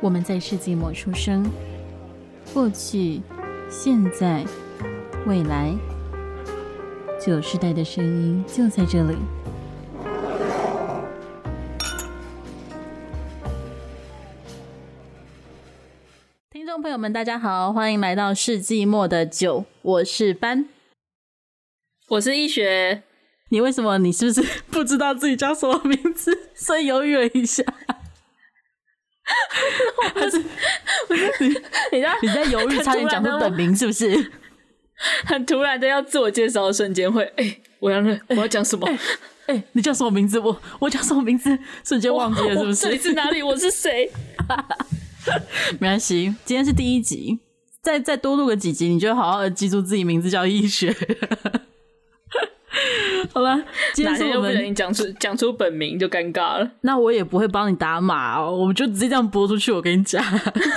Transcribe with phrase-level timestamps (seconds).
[0.00, 1.44] 我们在世纪末出生，
[2.54, 3.20] 过去、
[3.68, 4.44] 现在、
[5.26, 5.74] 未来，
[7.20, 9.16] 九世代的声音就在这里。
[16.48, 20.68] 听众朋友们，大家好，欢迎来到世纪末的九，我是班，
[22.10, 23.02] 我是易学。
[23.50, 23.98] 你为什么？
[23.98, 27.64] 你是不是 不知道自己叫什么名字，所以犹豫了一下？
[30.14, 30.38] 还是
[31.08, 31.48] 不是你？
[31.92, 34.32] 你在你在犹豫，差点讲出本名，是不是？
[35.24, 38.86] 很突然的要自我介绍的瞬间，会哎、欸，我要我要讲什么？
[39.46, 40.38] 哎、欸欸，你叫什么名字？
[40.38, 41.56] 我我叫什么名字？
[41.84, 42.90] 瞬间忘记了，是不是？
[42.90, 43.42] 你是哪里？
[43.42, 44.10] 我是谁？
[45.78, 47.38] 没关系，今天是第一集，
[47.82, 50.94] 再再多录个几集，你就好好的记住自己名字叫易学。
[53.32, 53.56] 好了，
[53.94, 56.70] 今天是我们你讲出讲出本名就尴尬了。
[56.82, 59.70] 那我也不会帮你打码哦，我们就直接这样播出去。
[59.72, 60.22] 我跟你讲，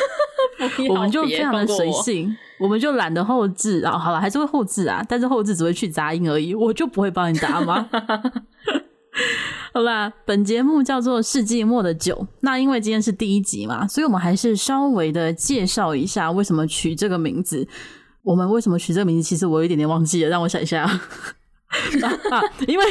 [0.89, 3.97] 我们就非常的随性，我，我们就懒得后置啊。
[3.97, 7.87] 好了，还是会后置啊，但是后置只会去杂音而已，我就不会帮你打码。
[9.73, 17.67] 好啦，本节目叫做《世纪末的酒》，那因为今天是第一集嘛，所以我们还是稍微的介绍一下为什么取这个名字。
[18.23, 19.23] 我们为什么取这个名字？
[19.23, 20.87] 其实我有一点点忘记了，让我想一下。
[22.29, 22.85] 啊， 因为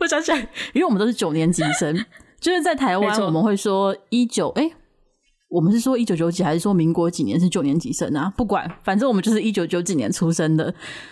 [0.00, 0.38] 我想起来，
[0.72, 2.04] 因为我们都是九年级生，
[2.40, 4.70] 就是在台湾我们会说一九哎。
[5.56, 8.30] 我们是说一九九几，还是说民国几年是九年级生啊？
[8.36, 10.64] 不管，反正我们就是一九九几年出生的。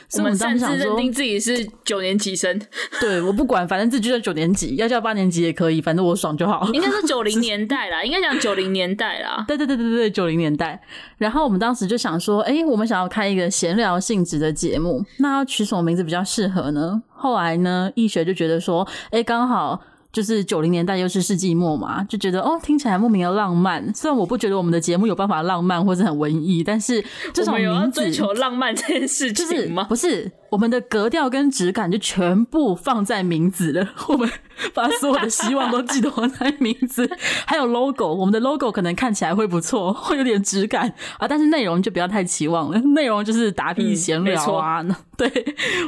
[0.06, 2.60] 所以我们擅自认定自己是九年级生。
[3.00, 6.68] 对，我不管，反正自己就叫九年级，要叫八年级也可以，反正我爽就好。
[6.74, 9.42] 应该是九零年代啦，应该讲九零年代啦。
[9.48, 10.78] 对对对对对，九零年代。
[11.16, 17.02] 然后我们当时就想说，哎、欸，我们想要开一个闲聊性质的节目，那要取什么名字比较适合呢？
[17.08, 19.80] 后来呢，易学就觉得说，哎、欸，刚好。
[20.14, 23.92] 就是九零年代又是世纪末嘛，就觉得哦，听起来莫名的浪漫。
[23.92, 29.82] 虽然我不觉得我们的节目有办法浪漫或者很文艺，但是至少有要追求浪漫这件事情吗？
[29.88, 33.88] 不是，我们的格调跟质感就全部放在名字了。
[34.06, 34.30] 我们
[34.72, 37.10] 把所有的希望都寄托在名字，
[37.44, 38.14] 还有 logo。
[38.14, 42.78] 我们的 logo 可能看起来会不错，会有点质感啊，但是内容就不要太期望了。
[42.78, 45.28] 内容就是打屁闲聊啊，嗯、对，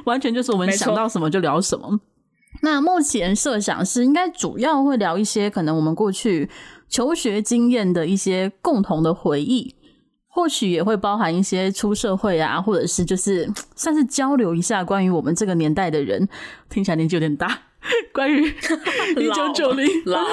[0.05, 2.01] 完全就是我们想到什么就聊什么。
[2.67, 6.51] 那目前设想是应该主要会聊一些可能我们过去
[6.89, 9.77] 求学经验的一些共同的回忆，
[10.27, 16.29] 或许也会包含一些出社会啊，或者是就是算是交流一下关于我们这个年代的人，
[16.69, 17.57] 听起来年纪有点大，
[18.13, 18.49] 关于
[19.17, 19.87] 一九九零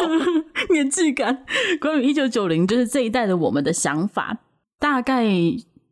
[0.73, 1.45] 年纪感，
[1.79, 4.39] 关于一九九零就是这一代的我们的想法，
[4.79, 5.23] 大概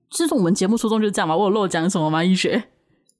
[0.10, 2.24] 就是我们节目初衷就是这样嘛，我有漏讲什么吗？
[2.24, 2.64] 医学？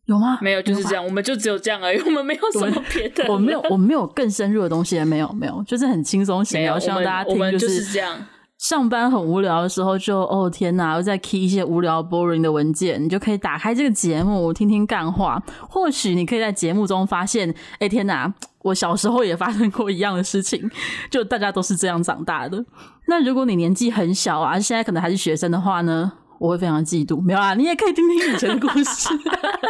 [0.06, 0.40] 有吗？
[0.42, 1.06] 没有，就是这样。
[1.06, 3.26] 我们就只有这样而已， 我们没有什么别的。
[3.32, 7.40] 我没有，我没有更深入的东西，没有，没有，就是很轻松闲聊，希望大家听。
[7.58, 8.18] 就是这样。
[8.58, 15.42] 上班很无聊的时候就，就哦天哪，又在 key 一些无聊 boring 的文件，你就可以打开这个节目听听干话。
[15.68, 20.70] 或许你可以在节目中发现，哎天哪，我小时候也发生过一样的事情，
[21.10, 22.64] 就大家都是这样长大的。
[23.08, 26.12] 那如果你年纪很小啊，现在可能还是学生的话呢？
[26.42, 29.10] 我会非常嫉妒，没有啊，你也可以听听以前的故事，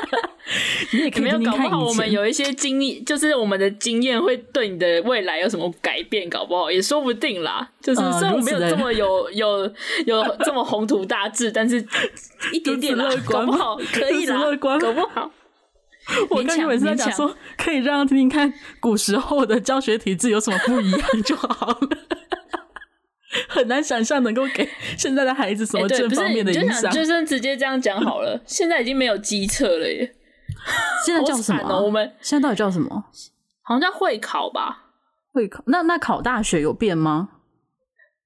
[0.94, 1.44] 你也可以听听看以前。
[1.44, 7.70] 没有，搞不好我们有一些经验，就是我们的经验会对你的未来有什么改变，搞不好也说不定啦。
[7.82, 9.70] 就是虽然我没有这么有有
[10.06, 11.86] 有 这么宏图大志，但是
[12.54, 15.30] 一点点乐观，搞不好可以啦，乐观，搞不好。
[16.30, 21.90] 我刚才每次在讲说，可以让他听听看古时候的教学体制有什么不一样就好了。
[23.48, 28.42] 很难想象能够给现在的孩子什么正方面的影响，欸，就算直接这样讲好了。
[28.46, 30.14] 现在已经没有机测了耶，
[31.06, 31.82] 现在叫什么？
[31.82, 33.06] 我们现在到底叫什么？
[33.64, 34.86] 好像叫会考吧？
[35.34, 35.64] 会考？
[35.68, 37.30] 那那考大学有变吗？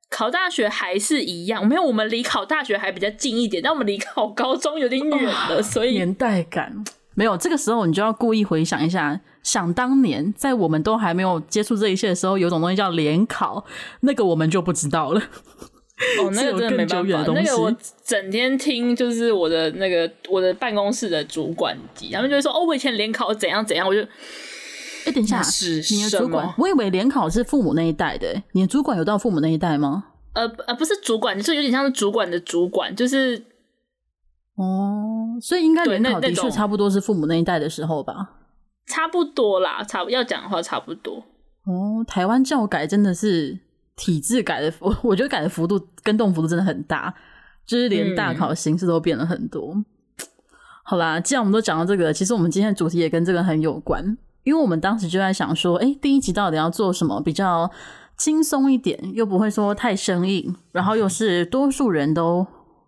[0.10, 1.68] 考大学还是一样？
[1.68, 6.84] 没有，我们离考大学还比较近一点，但我们离考高中有点远了，所以年代感。
[7.16, 13.64] 没有，这个时候你就要故意回想一下，想当年在我们都还没有接触这一切的时候，有种东西叫联考，
[14.00, 15.22] 那个我们就不知道了。
[16.20, 17.24] 哦，那个真的没办法。
[17.32, 24.02] 那个我整天听，就是我的那个我的办公室的主管级，他们就会说：“哦，我以前联考怎样怎样。”我就，
[25.06, 26.52] 哎，等一下，是你的主管？
[26.58, 30.06] 我以为联考是父母那一代的，你的主管有到父母那一代吗？
[30.34, 33.46] 呃呃，不是主管，就是有点像是主管的主管，就是。
[34.56, 38.32] 哦，所以应该联考的确差不多是父母那一代的时候吧？
[38.87, 41.23] 差不多啦，差要讲的话差不多。
[41.66, 43.58] 哦，台湾教改真的是
[43.96, 47.14] 体制改的，我 我觉得改的幅度跟动幅度真的很大，
[47.66, 49.73] 就是连大考形式都变了很多。
[49.73, 49.85] 嗯、
[50.84, 57.72] 好啦，既然我们都讲到这个，其实我们今天的主题也跟这个很有关，因为我们当时就在想说，哎、欸，第一集到底要做什么比较
[58.17, 62.46] 轻松一点，又不会说太生硬，然后又是多数人都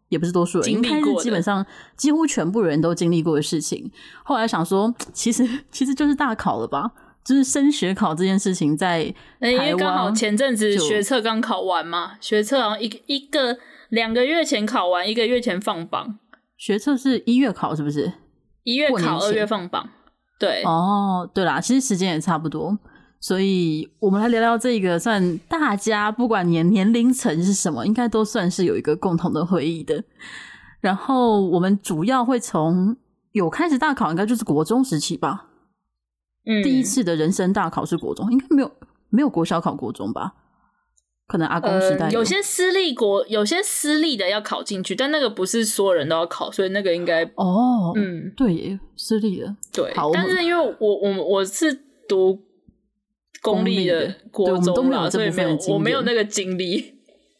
[0.09, 1.65] 也不是多数人，应该是基本上
[1.95, 3.91] 几乎全部人都经历过的事情。
[4.23, 6.91] 后来想说， 其实 其实就是大考了吧，
[7.25, 13.57] 就是升学考这件事情在台湾，因为刚好前阵子学测刚考完嘛，学测好像一一个
[13.89, 16.19] 两个月前考完，一个月前放榜。
[16.57, 18.13] 学测是一月考是不是？
[18.63, 19.89] 一月考，二月放榜。
[20.39, 22.77] 对，哦，对啦，其实时间也差不多。
[23.19, 30.03] 所以我们来聊聊这个，算大家不管年年龄层是什么，应该都算是有一个共同的回忆的。
[30.79, 32.95] 然后我们主要会从
[33.31, 35.47] 有开始大考，应该就是国中时期吧。
[36.45, 38.71] 嗯，第一次的人生大考是国中，应该没有
[39.09, 40.35] 没有国小考国中吧？
[41.27, 49.93] 可能阿公时代有，呃，有些私立国，有些私立的要考进去，但那个不是所有人都要考，所以那个应该哦，嗯，对耶，私立的对。
[49.95, 51.73] 好，但是因为我我我是
[52.07, 52.46] 读。
[53.41, 56.93] 公立的国中没有，所以没有，我没有那个经历。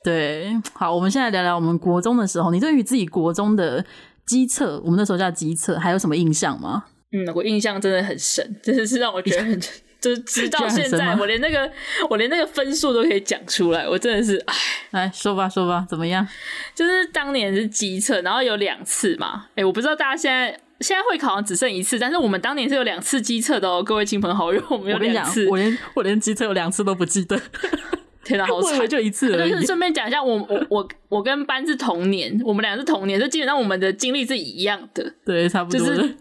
[0.03, 3.83] 对，好，我们现在聊聊我们国中的时候，你对于自己国中的
[4.25, 6.85] 机测，我们那时候叫机测，还有什么印象吗？
[7.11, 9.59] 嗯，我印象真的很深，真的是让我觉得很，
[9.99, 11.69] 就是直到现在，我连那个
[12.09, 14.53] 我连那个分数都可以讲出来，我真的是，哎，
[14.91, 16.25] 来说吧说吧，怎么样？
[16.73, 20.57] 就是当年是机测，然后有两次嘛，哎，我不知道大家现在。
[20.79, 25.47] 现在会考好像只剩一次，但是我们当年是有两次机测的哦，各位亲朋好友，我们有两次。
[25.47, 27.39] 我连我连机测有两次都不记得，
[28.23, 29.65] 天哪，好惨，就一次而已。
[29.65, 36.15] 顺便讲一下，我我我我跟班是同年，我们俩是同年，就基本上我们的经历是一样的，对，差不多，就是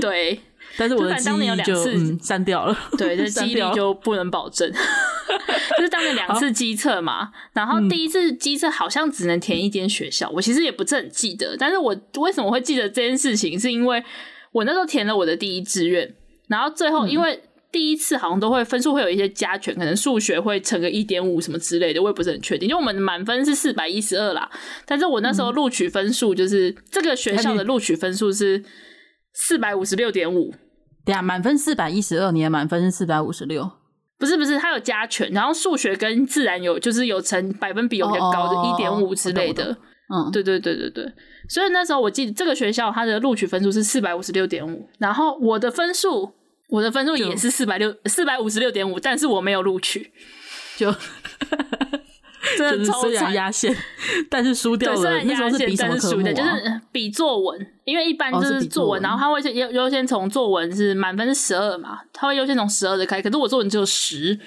[0.00, 0.40] 对。
[0.76, 1.74] 但是我的记忆就
[2.22, 4.70] 删掉了，对， 这记忆力就不能保证。
[5.76, 11.56] 就是当了两次机测嘛，然后第一次机测好像只能填一间学校，我其实也不是很记得。
[11.58, 14.02] 但是我为什么会记得这件事情，是因为
[14.52, 16.14] 我那时候填了我的第一志愿，
[16.48, 22.68] 然后最后因为第一次好像都会分数会有一些加权，可能数学会乘个一点五什么之类的，我也不是很确定。
[22.68, 24.50] 因为我们满分是四百一十二啦，
[24.86, 28.64] 但是我那时候录取分数就是这个学校的录取分数是
[29.34, 30.54] 四百五十六点五。
[31.04, 33.70] 对啊，满分四百一十二，你的满分是四百五十六。
[34.18, 39.76] 不是不是，它有加权，然后数学跟自然有就是有成百分比有点高的一点五之类的。
[40.12, 41.12] 嗯，对对对对对。
[41.48, 46.32] 所以那时候我记得这个学校它的录取分数是四百五十六点五，然后我的分数
[46.68, 50.10] 我的分数也是四百六四百五十六点五，但是我没有录取，
[50.76, 50.94] 就。
[52.56, 53.74] 真的超惨，压线，
[54.30, 54.96] 但是输掉了。
[54.96, 55.76] 虽然压线，是比？
[55.76, 64.38] 但是输的就是比作文，因为一般就是作文，然后他会先优优先从作文是满分是十二嘛，他会优先从十二的开，可是我作文只有十，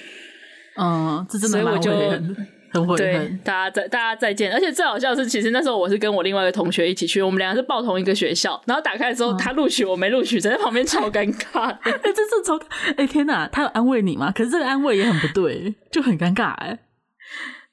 [0.77, 3.39] 嗯，这真的蛮悔恨，很悔恨。
[3.43, 4.53] 大家再大家再见。
[4.53, 11.69] 而且最好笑的是，其实那时候我是跟我另外一个同学一起去，我们两个是报同一个学校，然后打开的时候，他录取我没录取，在旁边超尴尬。
[11.83, 12.57] 哎、欸，这是超
[12.89, 14.31] 哎、欸、天哪，他有安慰你吗？
[14.31, 16.79] 可是这个安慰也很不对，就很尴尬哎。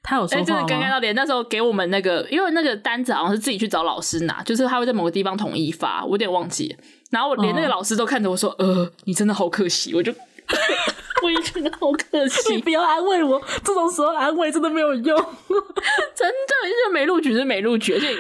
[0.02, 0.40] 他有说话吗？
[0.40, 6.76] 哎、欸，真的尴尬到连那时候给我们那个，因为那个单子好像是自己去找老师拿，就是他会在某个地方统一发，我有点忘记。
[7.10, 10.12] 然后我连那个老师都看着我说：“嗯、呃，你真的好可惜。”我就，
[11.22, 12.52] 我也觉得好可惜。
[12.56, 15.16] 你不要安慰我，这种时候安慰真的没有用，
[16.14, 18.14] 真的，就是没录取是没录取，而且。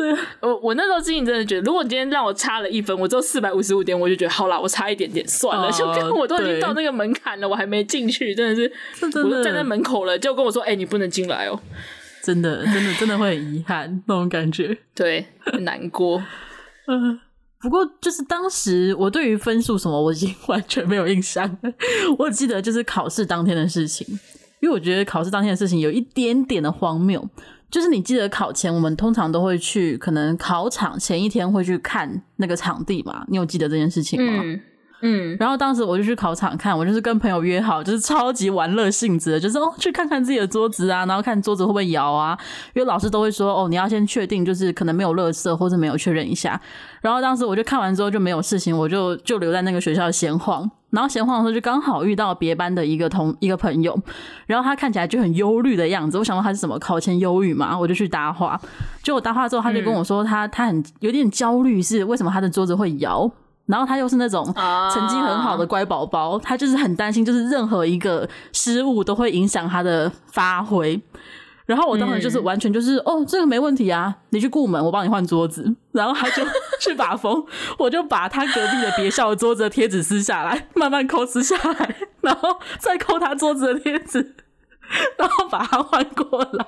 [0.00, 5.70] 对，我我那时候心里真的觉得，如果你今天让我差了一分，我只有四百五十五点，我就觉得好啦，我差一点点算了。
[5.70, 11.60] 就跟我都已经到那个门槛了，我还没进去，真的是，我就站在门口了，就跟我说：“哎、欸，你不能进来哦。”
[12.24, 16.22] 真的，真的，真的会很遗憾那种感觉，对，很难过。
[16.88, 17.20] 嗯，
[17.60, 21.58] 不过就是当时我对于分数什么，我已经 完全没有印象。
[22.16, 24.06] 我记得就是考试当天的事情，
[24.62, 27.28] 因为我觉得考试当天的事情有一点点的荒谬。
[27.70, 33.24] 就是你记得考前，我们通常都会去，可能考场前一天会去看那个场地嘛？
[33.28, 34.42] 你有记得这件事情吗？
[35.02, 35.36] 嗯。
[35.38, 42.38] 然后当时我就去考场看，我就是跟朋友约好，就是超级玩乐性质的，就是哦去看看自己的桌子啊，然后看桌子会不会摇啊。
[42.74, 46.60] 因为老师都会说哦，你要先确定，就是可能没有垃圾或者没有确认一下。
[47.00, 50.70] 然后当时我就看完之后就没有事情，我就就留在那个学校闲晃。
[50.90, 53.96] 然后闲晃的时候，就刚好遇到别班的一个同一个朋友，
[54.46, 56.18] 然后他看起来就很忧虑的样子。
[56.18, 58.60] 我想说他是什么考前忧郁嘛，我就去搭话。
[59.00, 63.30] 就我搭话之后，他就跟我说他、嗯、他很有点焦虑，是为什么他的桌子会摇？
[63.70, 64.44] 然后他又是那种
[64.92, 71.00] 成绩很好的乖宝宝，他就是很担心，就是任何一个失误都会影响他的发挥。
[71.66, 75.76] 然后我当时就是完全就是、嗯、哦，这个没问题啊，你去顾门，我帮你换桌子。
[75.92, 76.42] 然后他就
[76.80, 77.44] 去把风，
[77.78, 84.34] 我就把他隔壁的别校的桌子的贴纸撕下来， 慢慢抠撕下来，然后再抠他桌子的贴纸，
[85.16, 86.66] 然后把它换过来。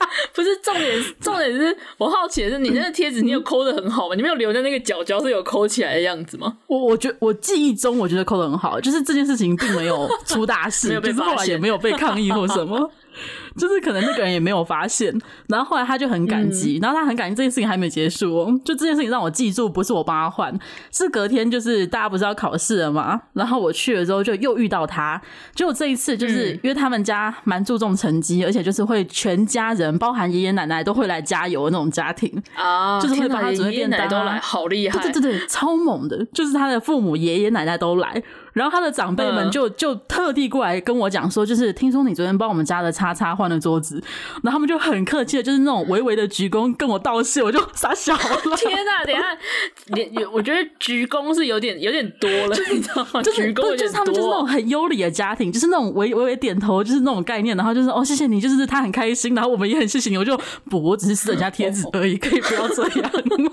[0.34, 4.14] 不是重点，重点是我好奇的是，你那个贴纸你有抠的很好吗？
[4.14, 6.56] 你没有留在那个角角是有抠起来的样子吗？
[6.66, 12.90] 我我觉我记忆中我觉得抠的很好，就是这件事情并没有出大事， 没有被发现，就是后来也没有被抗议或什么。
[13.56, 15.16] 就是可能那个人也没有发现，
[15.48, 18.60] 然后后来他就很感激，嗯、然后他很感激这件事情还没结束哦。
[18.64, 20.56] 就这件事情让我记住，不是我帮他换，
[20.92, 25.20] 是隔天就是大家不是要考试了嘛，然后我去了之后就又遇到他，
[25.54, 38.22] 就这一次就是因为他们家蛮注重成绩，而且就是会全家人包含爷爷奶奶都会来加油的那种家庭啊，就是会帮他准备便当，爷爷奶奶都来，好厉害，对对对对，超猛的，就是他的父母爷爷奶奶都来。
[38.52, 44.02] 然后他的长辈们就就特地过来跟我讲说，就是听说你昨天帮我们家的叉叉换了桌子，
[44.42, 48.56] 然后他们就很客气的，就是那种微微的鞠躬跟我道谢，我就傻笑了。
[48.58, 49.38] 天哪，等一下，
[49.86, 53.22] 你我觉得鞠躬是有点有点多了，你知道吗？
[53.22, 63.10] 就是鞠躬就是他们就是那种很优礼的家庭，就是那种微微微点头，就是那种概念，然后就是哦谢谢你，就是他很开心，然后我们也很谢谢你，我就不，我只是撕人家贴纸而已，可以不要这样
[63.42, 63.50] 吗？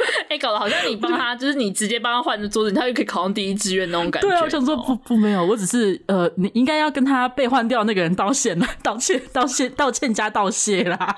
[0.28, 4.28] 哎、欸，搞得好像你帮他，就是你直接帮他换的桌子，他就可以考上第一志愿那种感觉。
[4.28, 11.14] 对啊，我想说不不没有，我只是呃，你应该要跟他被换掉那个人道歉 了，道歉道歉道歉加道谢啦。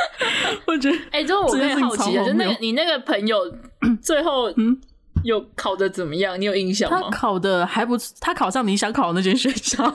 [0.66, 3.38] 我觉得，哎、欸，之后我可以好奇啊，就那个你那个朋友
[4.02, 4.80] 最后嗯
[5.24, 6.40] 有考的怎么样？
[6.40, 7.00] 你有印象吗？
[7.02, 9.92] 他考的还不错，他考上你想考的那间学校。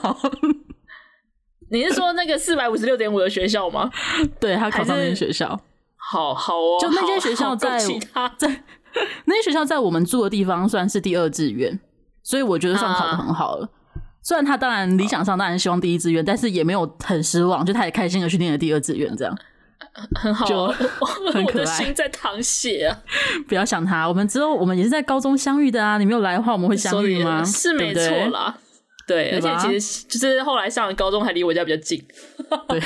[1.70, 3.90] 你是说那个四百五十六点五的学校吗？
[4.40, 5.58] 对，他考上那间学校。
[6.10, 8.48] 好好哦，就那间学校在其他在
[9.26, 11.78] 那间学校在我们住的地方算是第二志愿，
[12.22, 13.66] 所以我觉得算考的很好了。
[13.66, 13.68] 啊、
[14.22, 19.36] 虽然他当然理想上当然希望第一志愿，但是也没有很失望，就他也开心的去念了第二志愿，这样
[20.14, 21.42] 很好， 就很可爱。
[21.44, 22.98] 我的心在淌血啊！
[23.46, 25.98] 不要想他，我们之后我们也是在高中相遇的啊！
[25.98, 27.44] 你没有来的话，我们会相遇吗？
[27.44, 28.56] 是没错啦，
[29.06, 32.02] 对，对，对，而且其实就是后来上了高中还离我家比较近，
[32.68, 32.82] 对。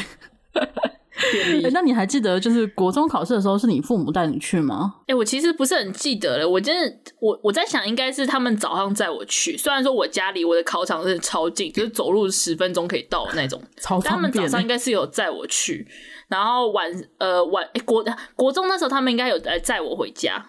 [1.73, 4.95] 那你还记得就是国中考试的时候是你父母带你去吗？
[5.02, 6.49] 哎、欸，我其实不是很记得了。
[6.49, 9.57] 我真的，我我在想，应该是他们早上载我去。
[9.57, 13.62] 虽然说我家离我的考场是超近，就是走路十分钟可以到那种，
[14.04, 15.87] 他们早上应该是有载我去，
[16.28, 18.04] 然后晚呃晚、欸、国
[18.35, 20.47] 国中那时候他们应该有来载我回家。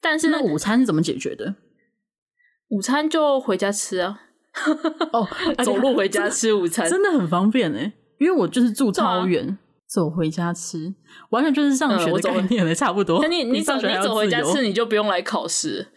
[0.00, 1.56] 但是那午餐是怎么解决的？
[2.68, 4.20] 午餐就回家吃啊。
[5.12, 5.28] 哦，
[5.64, 9.58] 走路回家吃午餐真的很方便哎，因为我就是住超远。
[9.88, 10.94] 走回家吃，
[11.30, 13.20] 完全就是上学的概念了，差不多。
[13.22, 15.88] 那你你走你走回家吃，你就不用来考试。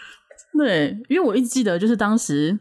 [0.58, 2.58] 对，因为我一直记得，就是当时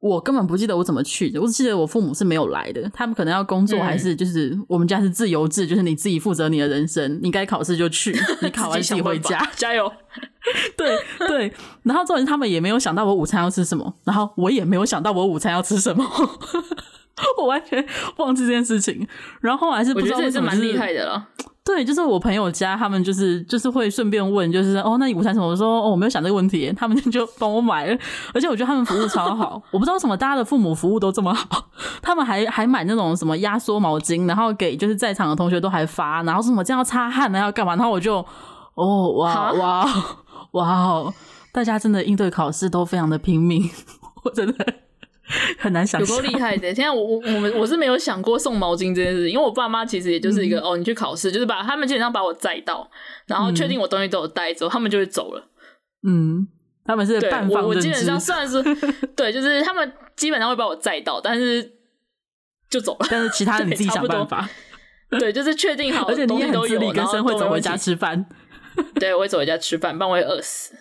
[0.00, 9.92] 我根本不记得我怎么去的，我只记得我父母是没有来的，他们可能要工作，还是就是我们家是自由制，就是你自己负责你的人生，你该考试就去， 你考完自己回家，加油。
[10.76, 10.96] 对
[11.28, 11.52] 对，
[11.84, 16.04] 然后重点是他们也没有想到我午餐要吃什么，然后我也没有想到我午餐要吃什么。
[17.38, 17.84] 我完全
[18.16, 19.06] 忘记这件事情，
[19.40, 21.28] 然后后来是不知道为什么、就是，是蛮厉害的了。
[21.62, 25.46] 对，就是我朋友家，他们就是就是会顺便问，就是哦，那你午餐什么？
[25.46, 27.96] 我说哦，我没有想这个问题，他们 就帮我买了。
[28.34, 31.66] 而且我觉得他们服务超好，我不知道为什么大家的父母服务都这么好，
[32.02, 37.76] 他们还还买那种什么压缩毛巾，然后给就是在场的同学都还发，然后什么这样要擦汗呢，要干嘛？
[37.76, 38.24] 然后我就
[38.74, 39.86] 哦哇哇
[40.52, 41.12] 哇，
[41.52, 43.70] 大家真的应对考试都非常的拼命，
[44.24, 44.66] 我真的。
[45.58, 46.74] 很难想象，有多厉害的！
[46.74, 52.90] 现在我我我们我是没有想过送毛巾这件事情，因为我爸妈其实也就是一个、嗯、哦，你去考试就是把他们基本上把我载到，
[53.26, 55.48] 然后确定我东西都有带走，他们就会走了。
[56.06, 56.46] 嗯，
[56.84, 58.62] 他们是半放我，我基本上算是
[59.16, 61.72] 对，就是他们基本上会把我载到，但是
[62.68, 63.06] 就走了。
[63.10, 64.48] 但是其他人你自己 想办法。
[65.18, 68.26] 对，就是确定好，而且你也很自力更生，会走回家吃饭。
[68.94, 70.72] 对，我会走回家吃饭，不然我会饿死。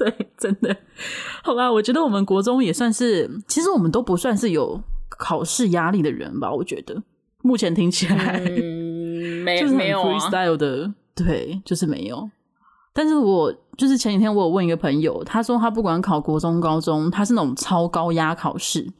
[0.04, 0.74] 对，真的，
[1.44, 4.80] 好吧，我觉得我们国中也算是，其实我们都不算是有
[5.10, 6.50] 考试压力的人吧。
[6.50, 7.02] 我觉得
[7.42, 12.30] 目前听起来，嗯， 没就是很没有 freestyle 的，啊，对，就是没有。
[12.92, 18.90] 但是我就是前几天我有问一个朋友，他说他不管考国中、高中，他是那种超高压考试。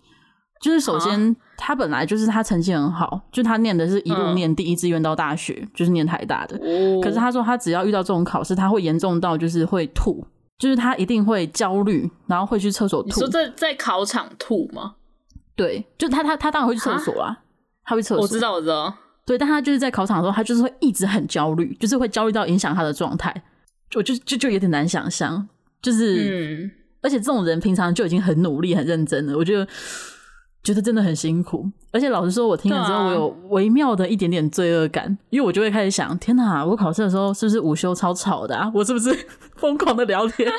[0.61, 6.59] 就是首先，他本来就是他成绩很好，就他念的是一路念第一志愿到大学，嗯，就是念台大的。
[7.03, 10.23] 可是他说他只要遇到这种考试，他会严重到就是会吐。
[10.61, 13.09] 就是他一定会焦虑，然后会去厕所吐。
[13.09, 14.95] 你说在在考场吐吗？
[15.57, 17.37] 对，就他他他当然会去厕所啊，
[17.83, 18.23] 他会厕所。
[18.23, 18.95] 我知道，我知道。
[19.25, 23.35] 对，但他就是在考场的时候，他就是会一直很焦虑，就是会焦虑到影响他的状态。
[23.95, 25.49] 我就就就有点难想象，
[25.83, 29.67] 就是，嗯，而且这种人平常就已经很努力、很认真了，我觉得。
[30.63, 38.71] 觉得真的很辛苦，而且老实说，我听了之后，我有微妙的一点点罪恶感，啊，因为我就会开始想：天哪，我考试的时候是不是午休超吵的啊？
[38.75, 39.11] 我是不是
[39.57, 40.53] 疯狂的聊天？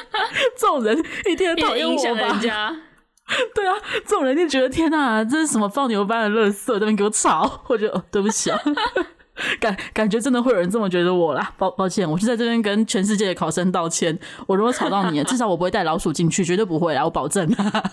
[0.58, 0.98] 这种人
[1.30, 2.40] 一定很讨厌我吧？
[3.54, 8.60] 对啊，这种人一定觉得天哪，这是什么放牛班的垃圾，在那边给我吵，我觉得哦，对不起啊。
[9.60, 14.18] 感感觉真的会有人这么觉得我啦，抱抱歉，我是在这边跟全世界的考生道歉。
[14.46, 17.50] 我如果吵到你，至少我不会带老鼠进去，绝对不会啦，我保证。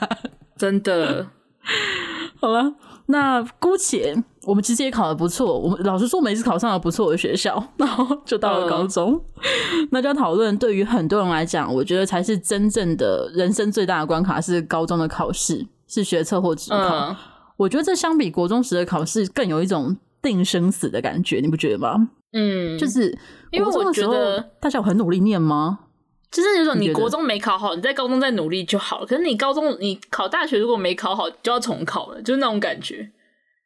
[0.59, 1.29] 真的，
[2.40, 2.75] 好了，
[3.07, 4.14] 那姑且
[4.45, 10.57] 我们其实也考的不错，我们老实说，每次考上了不错的学校， 然后就到了高中，嗯、那就要讨论。
[10.57, 16.76] 对于很多人来讲，我觉得才是真正的人生最大的关卡是高中的考试，是学测或职考。
[16.78, 17.16] 嗯、
[17.57, 19.97] 我觉得这相比国中时的考试更有一种。
[20.21, 22.09] 定生死的感觉，你不觉得吗？
[22.33, 23.16] 嗯，就是
[23.52, 25.78] 因为我觉得大家有很努力念吗？
[26.30, 29.06] 就是有种你国中没考好，你在高中再努力就好了。
[29.06, 33.11] 可是你高中你考大学如果没考好，就要重考了，就是那种感觉。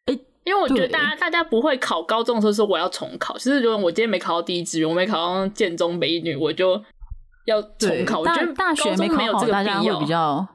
[0.06, 6.80] 哎、欸，因为我觉得大家大家不会考高中的时候说我要重考，就是如果我今天没考到第一志愿，我没考上建中美女，我就
[7.46, 8.20] 要重考。
[8.20, 10.46] 我觉得大学没考好，大家会比较，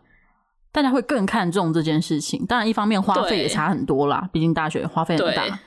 [0.72, 2.46] 大家会更看重这件事情。
[2.46, 5.60] 当然，一方面花费也差很多啦，毕竟大学花费很大。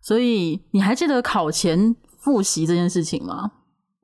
[0.00, 3.50] 所以你还记得考前复习这件事情吗？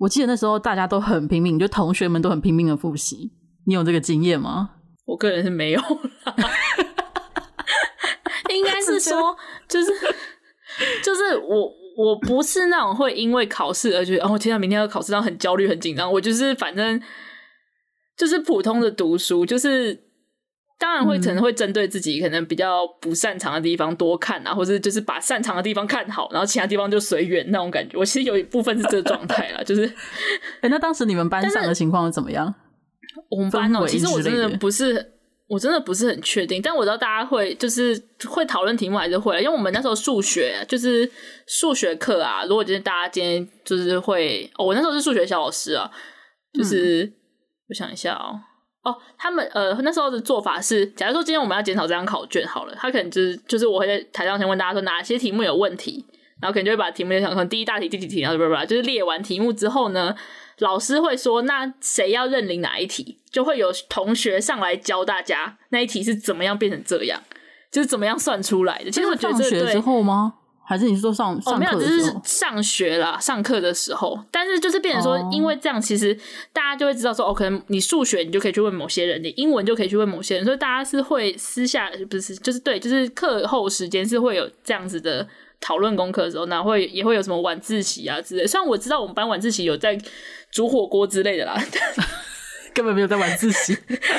[0.04, 3.32] 我记得那时候大家都很拼命，就同学们都很拼命的复习。
[3.66, 4.70] 你有这个经验吗？
[5.06, 6.34] 我个人是没有啦，
[8.54, 9.34] 应该是说，
[9.66, 9.90] 就是
[11.02, 16.12] 就是我我不是那种会因为考试而觉得哦，天啊，明天要考试，然后很焦虑、很紧张。
[16.12, 17.00] 我就是反正
[18.16, 20.03] 就是普通的读书，就是。
[20.78, 27.96] 当然会可能会针对自己可能比较不擅长的地方多看啊，或者就是把擅长的地方看好，然后其他地方就随缘那种感觉。
[27.96, 29.86] 我其实有一部分是这个状态啦， 就是，
[30.60, 32.52] 哎，那当时你们班上的情况是怎么样？
[33.30, 35.12] 我们班哦，其实我真的不是，
[35.48, 37.96] 我真的不是很确定，但我知道大家会就是
[38.28, 41.08] 会讨论题目还是会，因为我们那时候数学就是
[41.46, 45.88] 数学课啊，如果今天大家今天就是会，哦，我那时候是数学小老师啊，
[46.52, 47.12] 就是、嗯、
[47.68, 48.40] 我想一下哦。
[48.84, 56.04] 哦，他们呃那时候的做法是，假如说今天我们要检讨这张考卷好了，他可能就是就是我会在台上先问大家说哪些题目有问题，
[56.40, 60.14] 然后可能就会把题目列上，可能第一大题、第几题，然后叭叭就是列完题目之后呢，
[60.58, 67.22] 老师会说那谁要认领哪一题，就会有同学上来教大家那一题是怎么样变成这样，
[67.72, 68.90] 就是怎么样算出来的。
[68.90, 70.34] 其实我觉得这学之后吗？
[70.66, 71.84] 还是你说上上课的时候？
[71.84, 74.18] 哦，没有，就是上学啦，上课的时候。
[74.30, 76.18] 但是就是变成说，因为这样，其实
[76.52, 85.26] 大家就会知道说，哦，可能你数学你就可以去问某些人，你英文就可以去问某些人，所以大家是会私下不是就是对，就是课后时间是会有这样子的
[85.60, 88.46] 讨论功课的时候，那会也会有什么晚自习啊之类。
[88.46, 89.98] 虽然我知道我们班晚自习有在
[90.50, 91.58] 煮火锅之类的啦，
[92.74, 93.76] 根本没有在晚自习。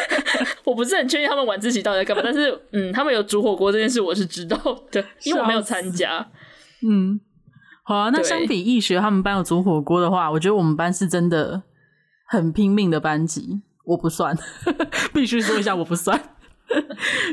[0.64, 4.58] 我不是很确定他们晚自习到底在干嘛，但是嗯，他们有煮火锅这件事我是知道
[4.92, 6.28] 的， 因为我没有参加。
[6.88, 7.20] 嗯，
[7.84, 8.10] 好啊。
[8.12, 11.62] 那相比易学他们班有煮火锅的话，我觉得我们班是真的
[12.28, 13.62] 很拼命的班级。
[13.86, 14.36] 我不算，
[15.14, 16.20] 必须说一下我不算，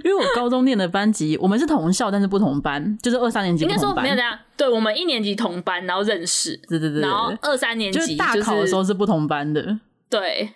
[0.05, 3.65] 因为我高中念的班级，我们是同校，但是不同班，就是二三年级。
[3.65, 9.79] 应该说没有这样，对，我们一年级同班，然后认识，对对对，然后二三年级、就是、大考的时候是不同班的。
[10.11, 10.53] 对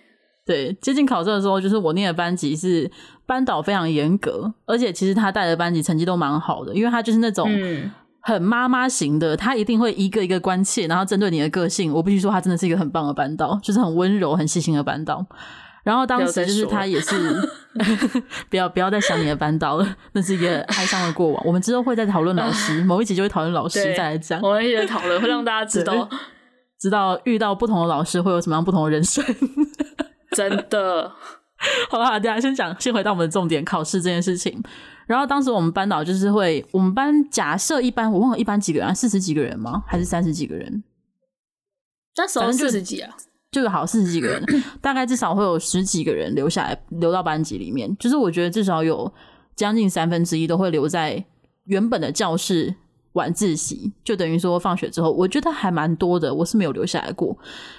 [0.46, 2.90] 对，接近考试的时候，就是我念的班级是
[3.26, 7.48] 班导非常严格，而且其实他带的班级成绩都蛮好的，因为他就是那种。
[7.50, 7.90] 嗯
[8.26, 11.92] 很妈妈型的，他一定会一个一个关切，然后针对你的个性。
[11.92, 15.24] 我必须说，他真的是一个很棒的班导，就是很温柔、很细心的班导。
[15.84, 17.14] 然后当时就是他也是，
[18.50, 21.40] 不要 不要再想你的班导了，那是一个哀伤的过往。
[21.46, 24.40] 我们之后会再讨论老师， 某一集就会讨论老师再来讲。
[24.42, 26.08] 我们一直讨论，会让大家知道，
[26.80, 29.24] 知道遇到不同的老师会有什么样不同的人生。
[30.36, 31.10] 真的，
[31.88, 34.62] 好吧，大家先讲，先回到我们的重点，考试这件事情。
[35.06, 39.82] 然后当时我们班导就是会，我们班假设一班，我忘了一班几个人，四十几个人吗？
[39.86, 40.82] 还是三十几个人？
[42.16, 43.16] 那时候四十几啊，
[43.50, 44.44] 就有好四十几个人，
[44.82, 47.96] 大概至少会有十几个人留下来，留到班级里面。
[47.96, 49.10] 就是我觉得至少有
[49.54, 51.24] 将近三分之一都会留在
[51.64, 52.74] 原本的教室
[53.16, 56.32] 晚自习，就等于说放学之后，我觉得还蛮多的。
[56.32, 57.36] 我是没有留下来过。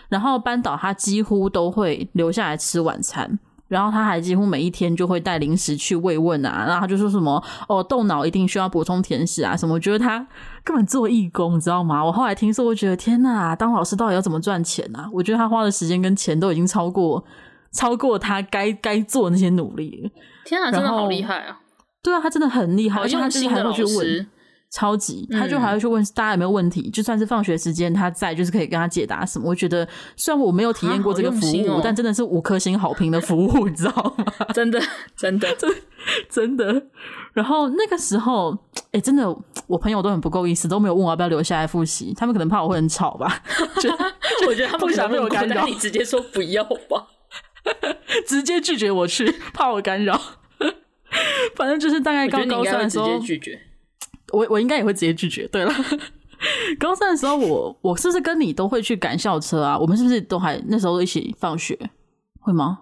[0.10, 3.40] 然后班导他几乎都会留下来吃晚餐。
[3.68, 9.76] 然后他还几乎每一天就会带零食去慰问啊，然后他就说什么哦，动脑一定需要补充甜食啊什么。
[9.76, 10.26] 我觉得他
[10.64, 12.02] 根本做义工，你知道吗？
[12.02, 15.10] 我后来听说，我觉得天呐，当老师到底要怎么赚钱啊？
[15.12, 17.22] 我觉得他花的时间跟钱都已经超过
[17.74, 20.10] 超过他该该做那些努力了。
[20.46, 21.60] 天啊，真的好厉害啊！
[22.02, 24.28] 对啊，他真的很厉害，而且他真的还会去问。
[24.70, 29.50] 超级，他就还会去问大家有没有问题，嗯、就算是放学时间他在，就是可以跟他解答什么。
[29.50, 34.26] 我觉得虽然我没有体验过这个服务，哦、但真的是五颗星好评的服务，你知道吗？
[34.54, 34.82] 真的，
[35.16, 35.74] 真的， 真
[36.30, 36.84] 真的。
[37.34, 38.52] 然后那个时候，
[38.92, 39.26] 哎、欸，真的，
[39.68, 42.14] 我朋友都很不够意思，都没有问我要不要留下来复习。
[42.16, 43.42] 他们可能怕我会很吵吧？
[43.82, 43.90] 就
[44.48, 47.08] 我觉得他们不想被我干扰，你直接说不要吧，
[48.28, 50.20] 直接拒绝我去，怕我干扰。
[51.56, 53.62] 反正就是大概高高三的时候直接拒绝。
[54.34, 55.48] 我我应该也会直接拒绝。
[55.48, 55.74] 对了，
[56.80, 59.78] 高三的时候我，我我是不是跟你都会去赶校车啊？
[59.78, 61.78] 我们是不是都还那时候一起放学？
[62.40, 62.80] 会吗？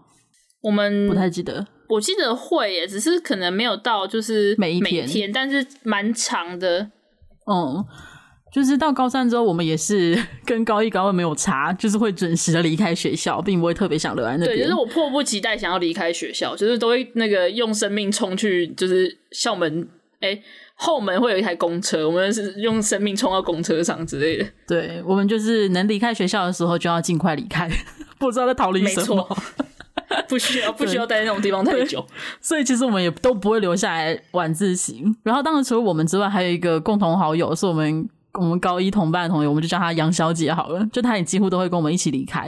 [0.61, 6.89] 我们不太记得，我记得会耶，只是可能没有到就是每一天，天，但是蛮长的。
[7.45, 7.85] 嗯，
[8.51, 14.57] 就是到高三之后，我们也是 跟高一高二没有差，就是会准时的离开学校，并不会特别想留在那边。
[14.57, 19.87] 对，就是我迫不及待想要离开学校，就是都会那个用生命冲去，就是校门
[20.19, 20.29] 哎。
[20.29, 20.43] 欸
[20.75, 24.45] 后门会有一台公车，我们是用生命冲到公车上之类的。
[24.67, 27.69] 对，我们就是能离开学校的时候就要尽快离开，
[28.19, 29.37] 不知道在逃离什么。
[30.27, 32.05] 不需要， 不需要待在那种地方太久。
[32.39, 35.03] 所以其实我们也都不会留下来晚自习。
[35.23, 40.85] 然后当时除了我们之外，还有一个共同好友，是我们我们高一同班的同学，我们就叫她杨小姐好了。
[40.91, 42.47] 就她也几乎都会跟我们一起离开，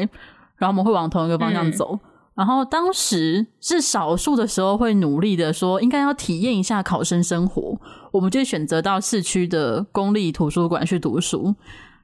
[0.57, 1.93] 然后我们会往同一个方向走。
[1.93, 2.06] 嗯
[2.37, 11.55] 然后当时是少数的时候会努力的说，应该要体验一下考生生活，我们就选择到市区的公立图书馆去读书。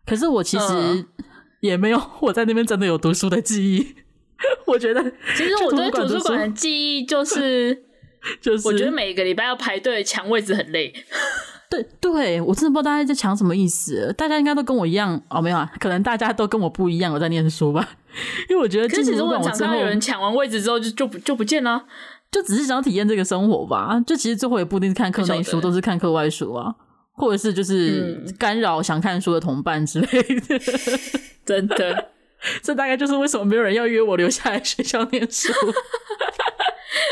[0.07, 1.05] 可是我其实
[1.59, 3.95] 也没有我在那边真的有读书的记忆。
[4.65, 5.01] 我觉得，
[5.37, 7.83] 其实我对图书馆的记忆就是，
[8.41, 10.91] 就是我觉得每个礼拜要排队抢位置很累。
[11.73, 14.13] 对 对，我真的不知道大家在抢什么意思。
[14.15, 17.89] 大家应该都跟我一样哦，没有啊，可能大家都跟我不一样，我在念书吧。
[18.47, 21.83] 因为我觉得，其实我常常有人抢完位置之后就就不就不见了，
[22.31, 23.99] 就只是想要体验这个生活吧。
[24.05, 26.75] 就其实最后也不一定是看课内书，都是看课外书啊，
[27.13, 30.55] 或者是就是干扰想看书的同伴之类的。
[30.55, 30.61] 嗯、
[31.43, 32.09] 真的，
[32.61, 35.51] 这大概就是为什么没有人要约我留下来学校念书。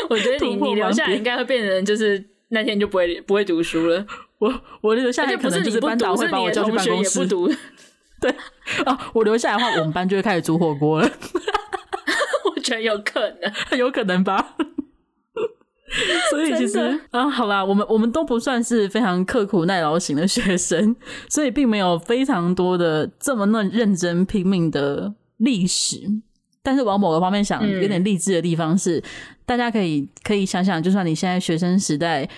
[0.08, 4.06] 我觉得你你留下来应该会变成就是那天就不会不会读书了。
[4.42, 7.24] 我我留下来可能就是班导会把我叫去办公室。
[7.28, 7.48] 读
[8.20, 8.28] 对
[8.84, 11.08] 啊，我留下来的话，我们班就会开始煮火锅了。
[12.52, 14.56] 我觉得有可能， 有可能吧。
[16.30, 20.96] 所以其实啊，好啦，我们我们都不算是非常刻苦耐劳型的学生，
[21.28, 26.00] 所以并没有非常多的这么那认真拼命的历史。
[26.64, 29.02] 但是往某个方面想，有点励志的地方是，嗯、
[29.46, 32.28] 大家可以可以想想，就算你现在学生时代。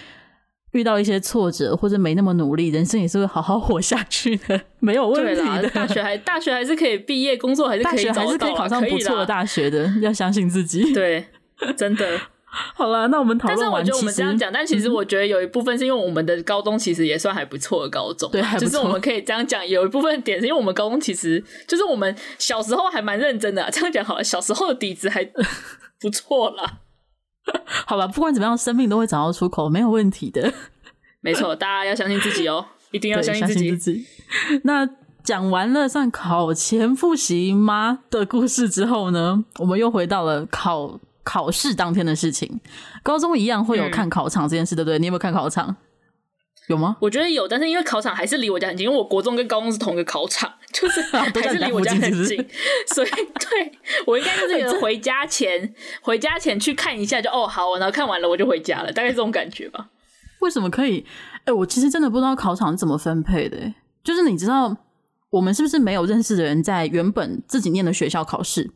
[0.74, 5.70] 遇到一些挫折或者没那么努力，人生也是会好好活下去的，没有问题的。
[5.70, 10.90] 大学还 大学还是可以毕业，工作还是可以找到，还是可以考上不错的大学的，要相信自己。
[10.92, 11.24] 对，
[11.76, 12.20] 真的。
[12.74, 13.84] 好了，那我们讨论完。
[13.84, 25.28] 但是我觉得我们这样讲，但其实我觉得有一部分是因为我们的高中其实也算还不错的高中，对，就是我们可以这样讲，有一部分点是因为我们高中其实就是我们小时候还蛮认真的啊，这样讲好了，小时候的底子还
[26.00, 26.78] 不错啦。
[27.86, 30.52] 好吧，不管怎么样，生命都会找到出口，没有问题的。
[31.20, 33.76] 没错，大家要相信自己哦，一定要相信自己。
[33.76, 34.06] 自己
[34.64, 34.88] 那
[35.22, 42.60] 讲完了上考前复习吗的故事之后呢，我们又回到了考考试当天的事情。
[43.02, 44.98] 高中一样会有看考场这件事，对不对？
[44.98, 45.74] 你有没有看考场？
[46.68, 46.96] 有吗？
[47.00, 52.36] 我觉得有，但是因为考场还是离我家很近，因为我国中跟高中是同一个考场，就是 还是离我家很近，
[52.94, 53.72] 所以对
[54.06, 59.90] 我应该就是回家前回家前去看一下就，就哦好，然后看完了我就回家了，大概这种感觉吧。
[60.40, 61.04] 为什么可以？
[61.40, 63.74] 哎、欸，我其实真的不知道考场是怎么分配的。
[64.02, 64.76] 就是你知道，
[65.30, 68.70] 我们是不是没有认识的人在原本自己念的学校考试？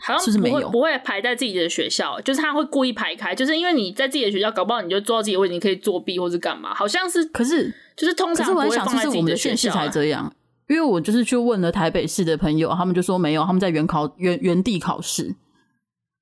[0.00, 6.74] 好像是不会不会排在自己的学校，就是他会故意排开，就是因为你在自己的学校，搞不好你就坐到自己的位置，你可以作弊或是干嘛。
[6.74, 10.32] 好像是，可是就是通常不会放在自己的学校才这样。
[10.68, 15.34] 因为我就是去问了台北市的朋友，他们就说没有，他们在原考原原地考试。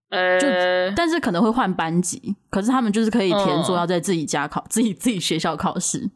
[0.08, 0.46] 呃，就
[0.94, 6.08] 但是可能会换班级，可是他们就是可以填说要在自己家考，嗯、自己自己学校考试。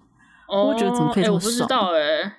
[0.47, 1.51] 哦，我觉得怎么可以这么爽？
[1.51, 2.37] 欸、我不知道哎，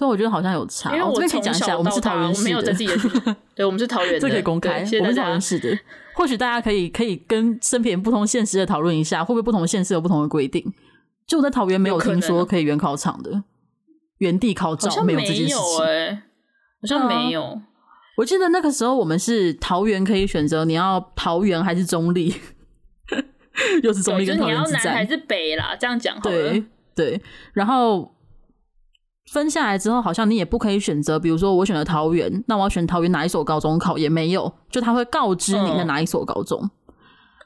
[0.00, 0.96] 所以我觉得好像有差。
[0.96, 3.36] 因为我这边可以讲一下，我们是桃园市的，没有在自己的学校。
[3.54, 4.76] 对，我们是桃园的，这可以公开。
[4.76, 5.78] 我们是桃园市的，
[6.14, 10.72] 或许大家可以可以跟身边不同县市的讨论一下，会不会不同县市有不同的规定？
[11.26, 13.44] 就我在桃园没有听说可以原考场的，
[14.16, 15.84] 原地考照没有这件事情。
[15.84, 16.22] 哎，
[16.80, 17.60] 好像没有。
[18.16, 22.34] 我记得那个时候我们是桃园可以选择你要桃园还是中立，
[23.84, 25.76] 又是中立跟桃园之战，就是、南还是北啦？
[25.78, 27.20] 这样讲对对。
[27.52, 28.14] 然后
[29.32, 36.60] 分下来之后，好像你也不可以选择，比如说我选了桃园，那我要选桃园哪一所高中考也没有，就他会告知你在哪一所高中。
[36.62, 36.92] 嗯、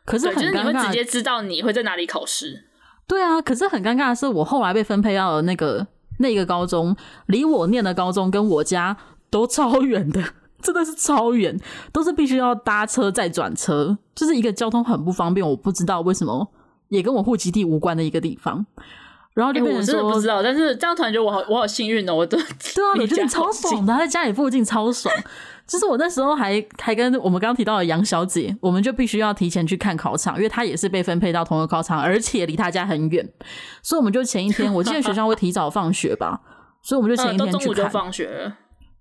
[0.04, 2.64] 可是很尴尬，就是、你会直接知道你会在哪里考试。
[3.06, 5.86] 对啊，可是很尴尬的是，我后来被分配到了那个
[6.18, 8.96] 那个高中，离我念的高中跟我家
[9.30, 10.22] 都超远的。
[10.62, 11.60] 真的是超远，
[11.92, 15.46] 都是必须要搭车再转车，就是一个交通很不方便。
[15.46, 16.48] 我不知道为什么，
[16.88, 18.64] 也跟我户籍地无关的一个地方。
[19.34, 22.14] 然后就变成说、欸、我真的不知道，但是这样突然觉得我好，我好幸运哦！
[22.14, 22.38] 我都
[22.74, 25.12] 对啊，你觉得超爽的，他在家里附近超爽。
[25.66, 33.26] 就是我那时候还还跟我们刚刚提到的杨小姐，我们就必须要提前去看考场，因为她也是被分配到同一个考场，而且离她家很远，
[33.82, 36.40] 所以我们就前一天，我记得学校会提早放学吧。
[36.82, 37.60] 所以我们就前一天去看。
[37.60, 38.52] 嗯、中午就放学了。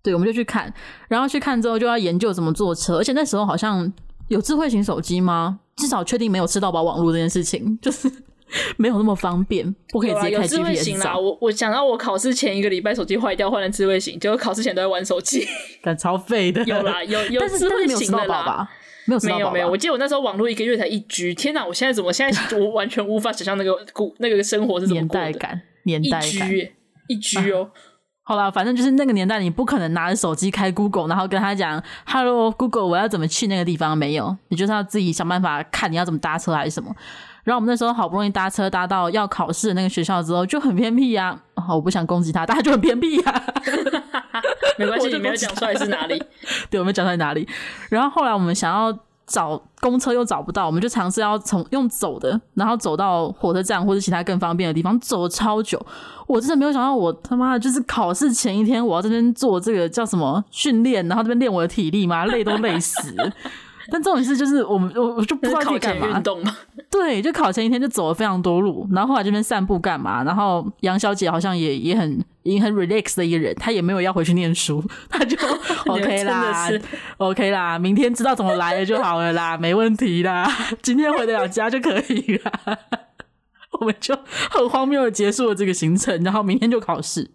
[0.02, 0.74] 对，我们就去看，
[1.10, 3.92] 然后去看之后就要研究怎么坐车，而且那时候好像
[4.30, 5.60] 有智慧型手机吗？
[5.76, 8.10] 至少确定没有吃到饱网络这件事情，就是
[8.78, 11.18] 没有那么方便，不可以直接开 GPS 有智慧型啦。
[11.18, 15.46] 我我想到我考试前一个礼拜手机坏掉，换了智慧型，结果考试前都在玩手机，
[15.84, 16.64] 但超废的。
[16.66, 18.70] 有啦，有有智慧型的啦。
[19.06, 21.66] 没有没有没有，我记得我那时候网络一个月才一 G，天哪！
[21.66, 25.26] 我现在怎么现在 我完全无法想象那个古那个生活是怎么过的？
[25.26, 26.72] 年代感，年代感，一 G
[27.10, 27.70] 一 G 哦。
[28.24, 33.98] 好啦，反正就是那个年代，你不可能拿着手机开 Google，然后跟他讲 “Hello Google”，我要怎么去那个地方？
[33.98, 36.96] 没有，你就是要自己想办法看你要怎么搭车还是什么。
[37.44, 44.42] 然后我们那时候好不容易搭车搭到要考试的那个学校之后，就很偏僻呀、我不想攻击他，大家就很偏僻呀、 啊。
[44.78, 46.22] 没关系，你没有讲出来是哪里？
[46.70, 47.48] 对，我没有讲出来哪里。
[47.90, 48.98] 然后后来我们想要。
[49.26, 55.84] 找公车又找不到，我们就尝试要从用走的，然后走到火车站或者其他更方便的地方，走了超久。
[56.28, 63.16] 我真的没有想到，我他妈的就是考试前一天，我要这边做这个叫什么训练，然后这边练我的体力嘛，累都累死。
[63.92, 66.08] 但这种事就是我们我我就不知道可以干嘛。
[66.08, 66.56] 运动嘛，
[66.90, 70.24] 对，就考前一天就走了非常多路，然后后来这边散步干嘛？
[70.24, 75.38] 然后杨小姐好像也也很也很 relax 的一个人，她也没有要回去念书，她就
[75.92, 76.70] OK 啦
[77.18, 80.50] ，OK 啦，明天知道怎么来了就好了啦，没问题啦，
[80.82, 82.78] 今天回得了家就可以了。
[83.80, 84.18] 我们就
[84.50, 87.32] 很荒谬的结束了这个行程，然后明天就考试。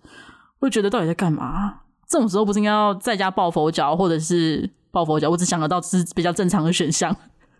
[0.61, 1.81] 我觉得到底在干嘛？
[2.09, 4.71] 这种时候不是应该要在家抱佛脚，或者是？
[4.99, 7.15] 抱佛脚，我只想得到是比较正常的选项。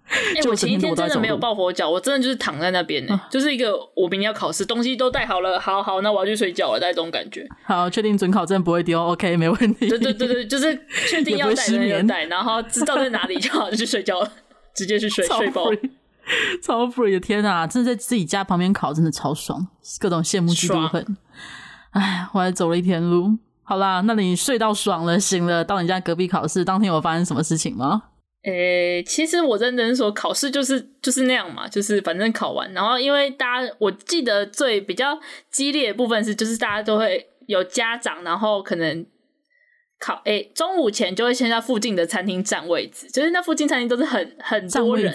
[0.09, 7.47] 哎、 欸，我前一天真的没有抱佛脚，我真的就是躺在那边呢、啊，就是一个我明天要考试，东西都带好了，好好，那我要去睡觉了，带这种感觉。
[7.63, 9.89] 好，确定准考证不会丢，OK，没问题。
[9.89, 10.75] 对对对对，就是
[11.09, 14.33] 确定 要带就带，然后知道在哪里就好， 就去睡觉了，
[14.75, 15.71] 直接去睡睡饱。
[16.63, 19.69] 超 free 的天啊，真的在自己家旁边考，真的超爽，
[20.01, 21.17] 各种羡慕嫉妒恨。
[21.93, 23.39] 哎，我还走了一天路。
[23.69, 28.05] 好啦，那你睡到爽了，醒了，到你家隔壁考试当天有发生什么事情吗？
[28.45, 39.05] 诶、欸，其实我认真说，考试就是就是那样嘛，就是反正考完，然后因为大家，我记得最比较激烈的部分是，就是大家都会有家长，然后可能
[40.01, 45.15] 考诶、欸，中午前就会先在附近的餐厅占位置，就是那附近餐厅都是很很多人。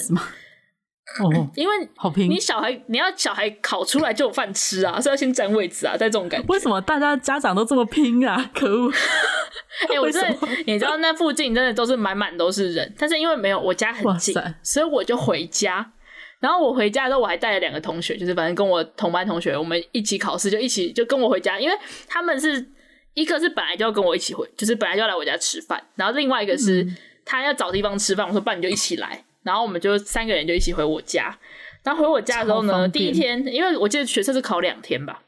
[1.21, 6.47] 哦，因为好拼，你小孩你要小孩考出来就有饭吃啊， 所以要先占位置啊，在这种感觉。
[6.47, 8.49] 为什么大家家长都这么拼啊？
[8.55, 8.91] 可恶！
[9.89, 15.93] 哎、欸，我真的，你知道那附近真的都是满满都是人，但是因为没有我家很近，所以我就回家。
[16.39, 21.75] 然后我回家的时候，我还带了两个同学，就是反正跟我同班同学，我们一起考试，就一起就跟我回家，因为
[22.07, 22.69] 他们是
[23.13, 29.23] 一个是本来就要跟我一起回，就是本来就要来我家吃饭，然后另外一个是、嗯、他要找地方吃饭，我说不然你就一起来。
[29.43, 31.37] 然后我们就三个人就一起回我家。
[31.83, 35.21] 然后回我家的时候呢，第一天，因为我记得学测是考两天吧。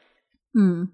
[0.58, 0.88] 嗯。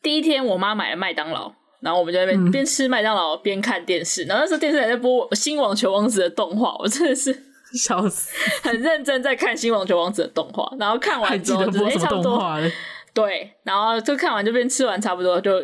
[0.00, 4.22] 第一天我妈买了麦当劳，然后我们就在那边边吃麦当劳边看电视。
[4.24, 7.36] 然后那时候电视还在播《新网球王子》的动画，我真的是
[7.74, 10.72] 笑死， 很认真在看《新网球王子》的动画。
[10.78, 12.40] 然后看完之后，就哎，差不多。
[13.12, 15.60] 对，然后就看完就边吃完，差不多就。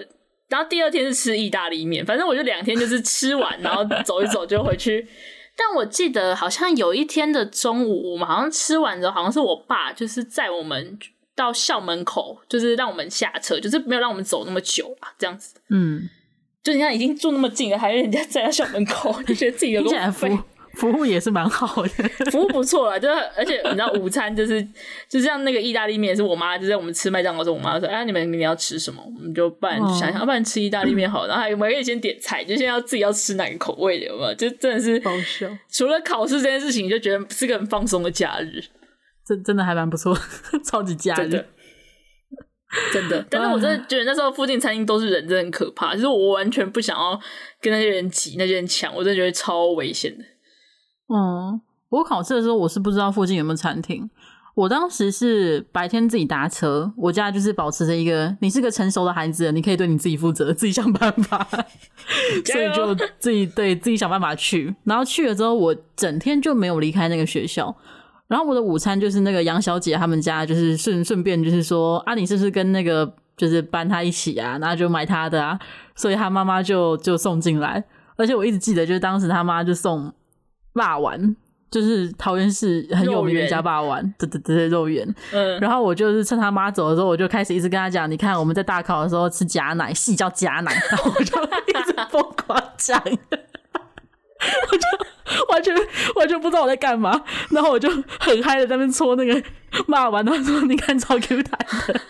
[0.48, 5.06] 然后第二天是吃意大利面，反正我就两天就是吃完，然后走一走就回去。
[5.56, 10.98] 但我记得好像有一天的中午，我们好像吃完之后，好像是我爸就是载我们
[11.34, 15.54] 到校门口，就是让我们下车，就是没有让我们走那么久啊，这样子。
[15.70, 16.08] 嗯，
[16.62, 20.36] 就人家已经住那么近了，还是人家载到校门口， 就觉得自己有多废。
[20.80, 21.88] 服务也是蛮好的，
[22.30, 24.66] 服务不错了，就是而且你知道午餐就是
[25.08, 31.26] 就像那个意大利面，是我妈就在我们吃麦当劳的时候，我妈说：“哎、啊，你们你们要吃什么？”我们就不然想想，要、哦、不然吃意大利面好。
[31.26, 34.34] 然后还我们可以先点菜，就先要自己要吃哪个口味的，有没有？
[34.34, 35.48] 就真的是好笑。
[35.70, 38.62] 除了考试这件事情，就觉得是个很放松的假日，
[39.26, 40.16] 真真的还蛮不错，
[40.64, 41.46] 超级假日，真的。
[42.92, 45.94] 真的，但是我真的觉得那时候附近餐厅都是人，真的很可怕。
[45.94, 47.16] 就是我完全不想要
[47.60, 50.24] 跟那些人挤，那些人抢，我真的觉得超危险的。
[51.14, 54.10] 嗯，我考试的时候我是不知道附近有没有餐厅。
[54.54, 61.44] 我当时是白天自己搭车，我家就是保持着一个你是个成熟的孩子，你可以对你自己负责，自己想办法，
[62.46, 64.74] 所以就自己对自己想办法去。
[64.84, 67.74] 然后去了之后，我整天就没有离开那个学校。
[68.28, 74.56] 然后我的午餐就是那个杨小姐他们家，就是顺顺便就是说啊，你是不是跟那个就是搬他一起啊？
[74.60, 75.58] 然后就买他的啊，
[75.96, 77.82] 所以他妈妈就就送进来。
[78.16, 80.12] 而且我一直记得，就是当时他妈就送。
[80.74, 81.34] 霸丸
[81.70, 85.04] 就是桃园市很有名的一家霸丸，对对对，肉圆。
[85.32, 90.72] 嗯，然后我就是趁他妈走的时候，我就开始一直跟他讲：“你看我们在大考的时候吃假奶，戏叫假奶。
[90.90, 94.86] ”然后我就一直疯狂讲，我就
[95.52, 95.74] 完全
[96.14, 97.20] 完全不知道我在干嘛。
[97.50, 99.42] 然后我就很嗨的在那边搓那个
[99.88, 101.58] 骂完，他说：“你看超 Q 弹
[101.88, 102.00] 的。”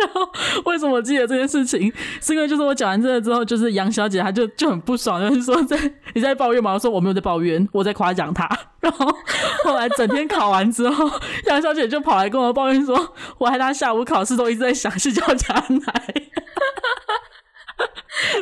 [0.00, 0.28] 然后
[0.64, 1.92] 为什么我记得这件事情？
[2.20, 5.78] 是因为就是我讲完这个之后，就是杨小姐她就就很不爽，就是说在
[6.14, 6.72] 你在抱怨嘛？
[6.72, 8.48] 我说我没有在抱怨，我在夸奖她。
[8.80, 9.06] 然后
[9.64, 11.10] 后来整天考完之后，
[11.46, 16.14] 杨小姐就跑来跟我抱怨说，我害她下午考试都一直在想矽胶夹奶。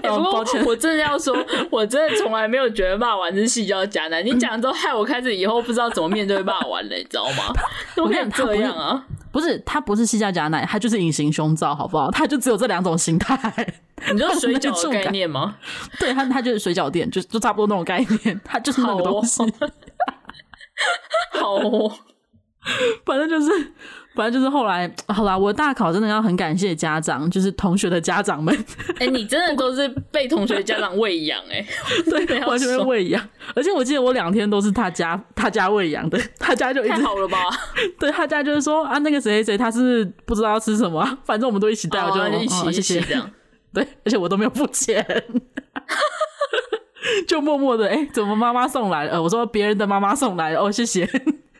[0.03, 1.35] 欸、不过我真的要说，
[1.71, 4.23] 我真的从来没有觉得骂完是细胶夹奶。
[4.23, 7.53] 你讲之后，害我开始以后不知道怎么面对骂完了，你知道吗？
[7.97, 12.11] 我跟你这样啊，不是，它不是西加夹奶，它就是隐形胸罩，好不好？
[12.11, 13.37] 它就只有这两种形态。
[14.11, 15.57] 你知道水饺的 概念吗？
[15.99, 19.43] 对，它它就是水饺店，就就差不多那种概念，它就是那个东西。
[21.33, 21.93] 好、哦，好哦、
[23.05, 23.73] 反正就是。
[24.15, 28.55] 反正就是后来，好啦，我大考真的要很感谢家长，就是同学的家长们。
[28.99, 31.65] 哎、欸，你真的都是被同学家长喂养哎，
[32.05, 33.29] 对，完全被喂养。
[33.55, 37.39] 而且我记得我两天都是他家他家喂养的，他家就一直太好了吧？
[38.01, 43.31] 对他家就是说啊，那个谁谁他是不知道要吃什么，反正我们都一起带，我就一起、哦、谢谢这样。
[43.73, 45.07] 对，而且我都没有付钱，
[47.29, 49.13] 就默默的哎、欸，怎么妈妈送来了？
[49.13, 51.09] 呃、我说别人的妈妈送来了，哦，谢谢。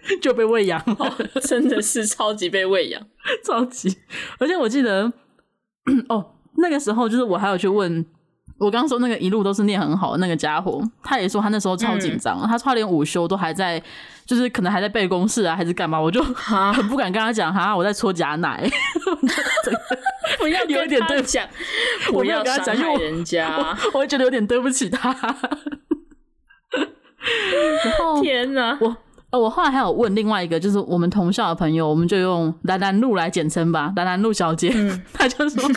[0.21, 3.03] 就被喂养了， 真的是超级被喂养，
[3.45, 3.99] 超级！
[4.39, 5.13] 而且我记得，
[6.09, 8.05] 哦，那个时候就是我还有去问
[8.59, 13.83] 我刚刚说那个一路都是念很好的那个家伙，他也说他那时候超紧张，嗯、他差点午休都还在，
[14.27, 16.01] 就是可能还在背公式啊，还是干嘛？
[16.01, 18.71] 我就很不敢跟他讲哈，我在搓假奶，
[20.39, 21.39] 不要有一点对不起，
[22.13, 25.11] 我要跟他讲，因为人家我，我会觉得有点对不起他。
[27.85, 28.97] 然后天哪，我。
[29.31, 34.73] 哦，我后来还有问另外一个，就是我们同校的朋友，我们就用兰兰露来简称吧，兰兰露小姐。
[34.75, 35.71] 嗯、 他就说，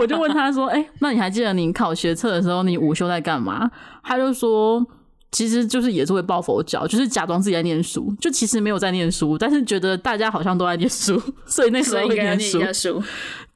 [0.00, 3.70] 我就问他说，哎、欸，那你还记得你考学测的时候，你午休在干嘛？
[4.02, 4.82] 他就说，
[5.30, 13.02] 其实就是也是会抱佛脚，就是假装自己在念书，就其实没有在念书，但是觉得大家好像都在念书， 所以那时候会念书。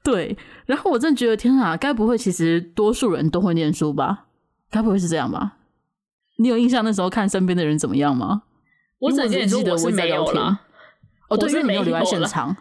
[0.03, 4.25] 对，然后我真的觉得，天啊，该不会其实多数人都会念书吧？
[4.71, 5.53] 该不会是这样吧？
[6.37, 8.43] 你有印象那时候看身边的人怎么样吗？
[9.01, 10.61] 我只记得我是没有了，
[11.29, 12.57] 哦，对，我是没有留在现场，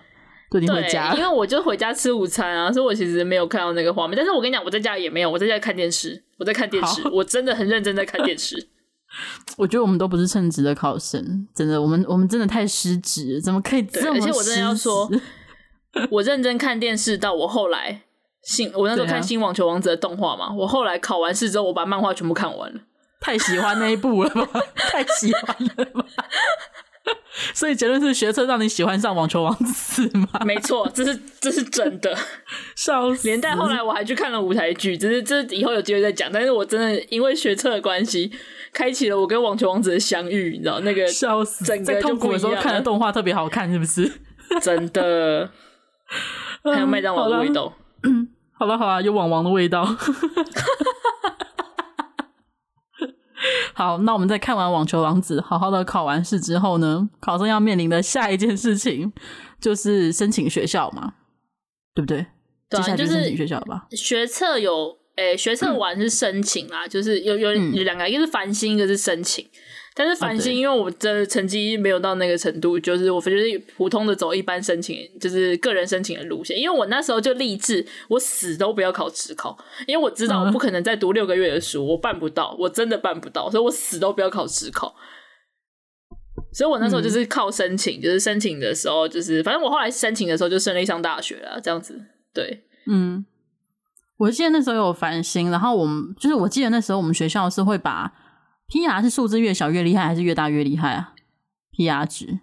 [0.49, 4.15] 对，你回家，因为我就回家吃午餐啊，所以我其实没有看到那个画面。
[4.15, 8.69] 但是我跟你讲，我在家也没有，我在家看电视，我在看电视，我真的很认真在看电视。
[9.57, 14.19] 我觉得我们都不是称职的考生，真的，我们我们真的太失职，怎么可以这么？
[14.19, 15.09] 而且我真的要说，
[16.11, 18.03] 我认真看电视到我后来
[18.43, 22.81] 新，我那时候看新网球王子的动画嘛，我后来考完试之后，我把漫画全部看完了。
[23.19, 24.61] 太喜欢那一部了吧？
[24.75, 26.05] 太喜欢了吧？
[27.53, 30.27] 所以结论是学车让你喜欢上网球王子吗？
[30.45, 32.15] 没错，这是这是真的。
[32.75, 33.27] 笑死！
[33.27, 36.29] 连带后来我还去看了舞台剧，只是这以后有机会再讲。
[36.31, 38.31] 但是我真的因为学车的关系，
[38.73, 40.51] 开启了我跟网球王子的相遇。
[40.57, 44.11] 你知道那个笑死，整个在痛苦的时候看的动画特别好看，是不是？
[44.61, 45.49] 真的，
[46.63, 47.73] 还有麦当劳的味道。
[48.53, 49.83] 好了好了，有网王的味道。
[53.73, 59.11] 好，那我们在看完网球王子，好好的考完试之后呢，考生要面临的下一件事情
[59.59, 61.13] 就是申请学校嘛，
[61.93, 62.25] 对不对？
[62.69, 63.87] 对啊，接下来就是申请学校吧。
[63.91, 69.47] 学测有，诶、欸，学测完是申请啦，嗯、就是有有有两个，一个是繁星，一个是申请。
[69.99, 76.57] 但是繁星，因为我的成绩没有到那个程度，就是我就是普通的走一般申请，就是个人申请的路线。
[76.57, 84.95] 因为我那时候就立志，我死都不要考职考，因为我知道我不可能再读六个月的书，我办不到，我真的办不到，所以我死都不要考职考。
[86.53, 92.01] 所以我那时候就是靠申请，就是申请的时候，就是反正我后来申请的时候就顺利上大学了，这样子。
[92.33, 93.25] 对，嗯，
[94.15, 98.09] 我记得那时候有繁星，然后我们就是我记得那时候我们学校是会把。
[98.69, 101.13] PR 是数字越小越厉害，还是越大越厉害啊
[101.75, 102.39] ？PR 值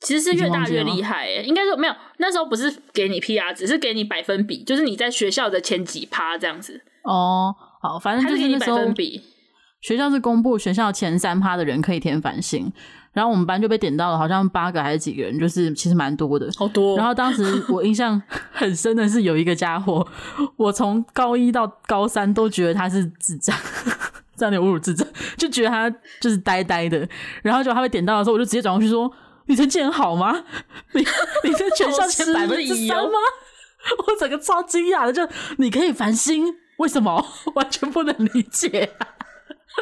[0.00, 6.82] 其实是越大越厉害，欸，应该说没有，那时候不是给你 PR 值，是给你百分比，就是你在学校的前几趴这样子。
[7.04, 9.22] 哦，好，反正就是那时候百分比，
[9.80, 12.70] 学校是公布学校前三趴的人可以填繁星，
[13.12, 16.98] 然后我们班就被点到了，好像八个还是几个人，就是其实蛮多的，好多。
[16.98, 18.20] 然后当时我印象
[18.52, 20.06] 很深的是有一个家伙，
[20.56, 23.56] 我从高一到高三都觉得他是智障。
[24.36, 27.08] 这样有点侮辱智障， 就觉得他就是呆呆的，
[27.42, 29.10] 然后就他被点到的时候，我就直接转过去说
[29.46, 30.44] ：“你成绩很好吗？
[30.92, 31.00] 你
[31.44, 33.12] 你在全校前百分之三吗？”
[34.06, 35.28] 我整个超惊讶的，就
[35.58, 36.46] 你可以繁星，
[36.78, 37.24] 为什么？
[37.54, 38.90] 完全不能理解，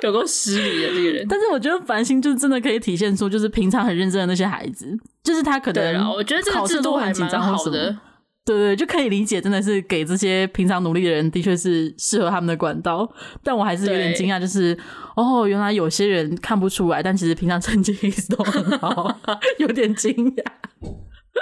[0.02, 1.26] 有够失礼的这个人。
[1.28, 7.96] 但是我觉得繁星就真的可以体现出，就是平常很认真的那些孩子，就是他可能我觉得这个制度还蛮好的。
[8.44, 13.08] 对对，就可以理解，真的是给这些平常努力的人，的确是适合他们的管道。
[13.42, 14.76] 但我还是有点惊讶，就是
[15.14, 19.16] 哦，原来有些人看不出来，但其实平常成绩 一直都很好，
[19.58, 20.44] 有点惊讶。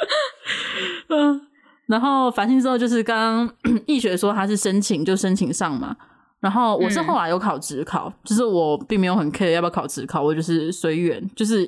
[1.09, 1.41] 嗯，
[1.87, 3.55] 然后繁星之后就是刚刚
[3.87, 5.97] 易学说他是申请就申请上嘛，
[6.41, 11.67] 然后我是后来有考职考，嗯、就是我并没有很 care 要不要考职考，我就是随缘，就是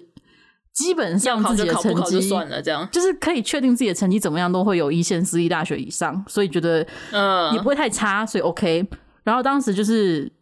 [0.75, 8.89] 基本上自己的成绩就算了，这样就是可以确定自己的成绩怎么样都会有一线私立大学以上，所以觉得嗯也不会太差，所以 OK。
[9.25, 10.33] 然后当时就是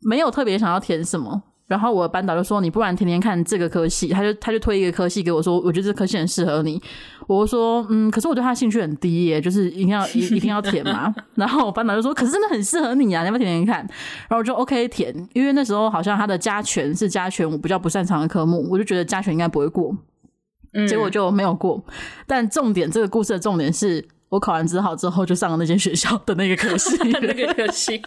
[0.00, 1.42] 没有特别想要填什么。
[1.72, 6.78] 然后我的班导就说：“你不然天天看这个科系。”他就他就推一个科系给我说：“我觉得这科系很适合你。”
[7.26, 11.14] 我就说：“嗯，可是我对他兴趣很低耶，就是一定要 一一定要填嘛。
[11.34, 13.76] ”然后我班导就说：“可是真的很适合你啊，你要不要填填看？”
[14.28, 19.96] 然后我就 OK 填，因为那时候好像他的加权是加权我比较不擅长的科目，我就觉得加权应该不会过，
[20.74, 21.82] 嗯、结果就没有过。
[22.26, 28.02] 但重点，这个故事的重点是我考完指考之后就上了那间学校的那个科系， 那个科系。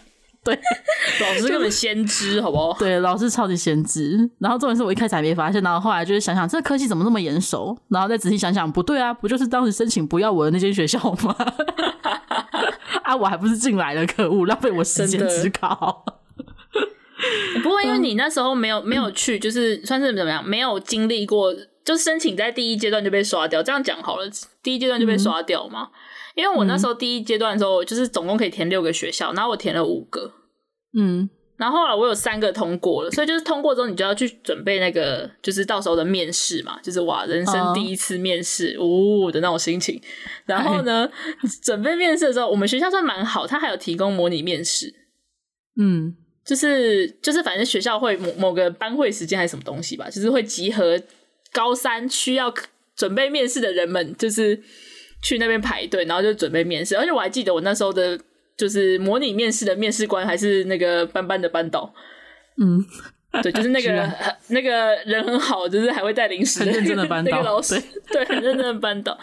[0.46, 0.56] 对，
[1.22, 2.72] 老师根本先知，好不好？
[2.78, 4.30] 对，老师超级先知。
[4.38, 11.36] 然后重点是我一开始还没发现，然后后来就是想想这个科技怎么那么眼熟，然后再仔细想想，不对啊，不就是当时申请不要我的那间学校吗？
[13.02, 16.06] 啊，我还不是进来了，可恶，浪费我时间指考。
[17.64, 21.52] 不过因为你那时候没有没有去，就是算是怎么样，没有经历过，
[21.84, 23.64] 就申请在第一阶段就被刷掉。
[23.64, 24.30] 这样讲好了，
[24.62, 25.90] 第一阶段就被刷掉嘛。
[25.92, 25.98] 嗯
[26.36, 30.34] 因为我那时候第一阶段的时候，就是总共可以填六个学校，然后我填了五个，
[30.94, 40.02] 嗯，然后后来我有三个通过了，所以就是通过之后，你就要去准备那个，就是到时候的面试嘛，就是哇，人生第一次面试，呜、哦、的那种心情。
[40.46, 41.10] 然后呢，
[41.64, 44.94] 准备面试的时候，我们学校算蛮好，他还有提供模拟面试，
[45.80, 51.02] 嗯，就是就是反正学校会某某个班会时间还是什么东西吧，就是会集合
[51.54, 52.54] 高三需要
[52.94, 54.62] 准备面试的人们，就是。
[55.26, 56.96] 去那边排队，然后就准备面试。
[56.96, 58.16] 而且我还记得我那时候的，
[58.56, 61.92] 就是模拟面试的面试官还是那个班班的班导。
[62.62, 62.86] 嗯，
[63.42, 64.08] 对，就是那个
[64.50, 69.18] 那个人很好，就是还会带零食的那个，很认真的班导，那个老师，对，对，很认真的班导。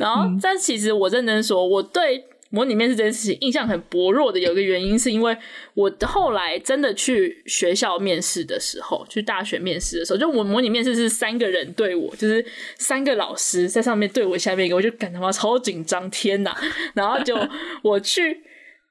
[0.00, 2.24] 然后，嗯、但其实我认真说，我对。
[2.54, 5.36] 模拟面试这件事情印象很薄弱的，有一个原因是因为
[5.74, 12.44] 我后来真的去学校面试的时候，去大学面试的时候，就我模拟面试是三个人对我，就是
[12.78, 16.56] 三个老师在上面对我下面一个，我就感他妈超紧张，天哪！
[16.94, 17.36] 然后就
[17.82, 18.40] 我去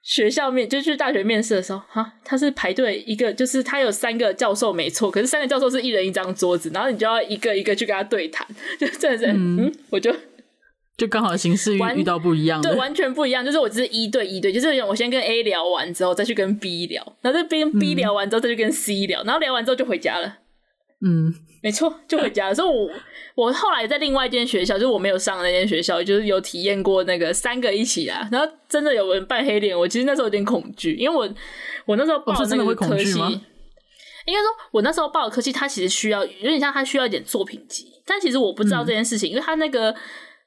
[0.02, 8.46] 学校面，就去大学面试的时候，哈，他是排队一个，就是他有三个教授没错，可是三个教授是一人一张桌子，然后你就要一个一个去跟他对谈，
[8.78, 10.14] 就真的是，嗯，嗯，我就。
[10.96, 13.44] 就刚好形式遇遇到不一样的，对，完全不一样。
[13.44, 20.38] 就是我只是一对一对，就是我先跟 A 聊完之后，再去跟 B 聊，然后再跟 B 聊完之后，再去跟 C 聊，然后聊完之后就回家了。
[21.06, 21.34] 嗯，
[21.64, 22.54] 没错，就回家了。
[22.56, 22.90] 所以我
[23.36, 28.30] 我后来在另外一间学校，就是我没有上的那间学校，就是有体验过那个三个一起啦。
[28.32, 31.28] 然后真的有人扮黑脸，我其实那时候有点恐惧，因为我
[31.86, 33.20] 我那时候报的那个科系，
[34.28, 39.96] 应该说我那时候报的科技，它其实需要有点像它需要一点作品集，但其实我不知道这件事情，嗯、因为它那个。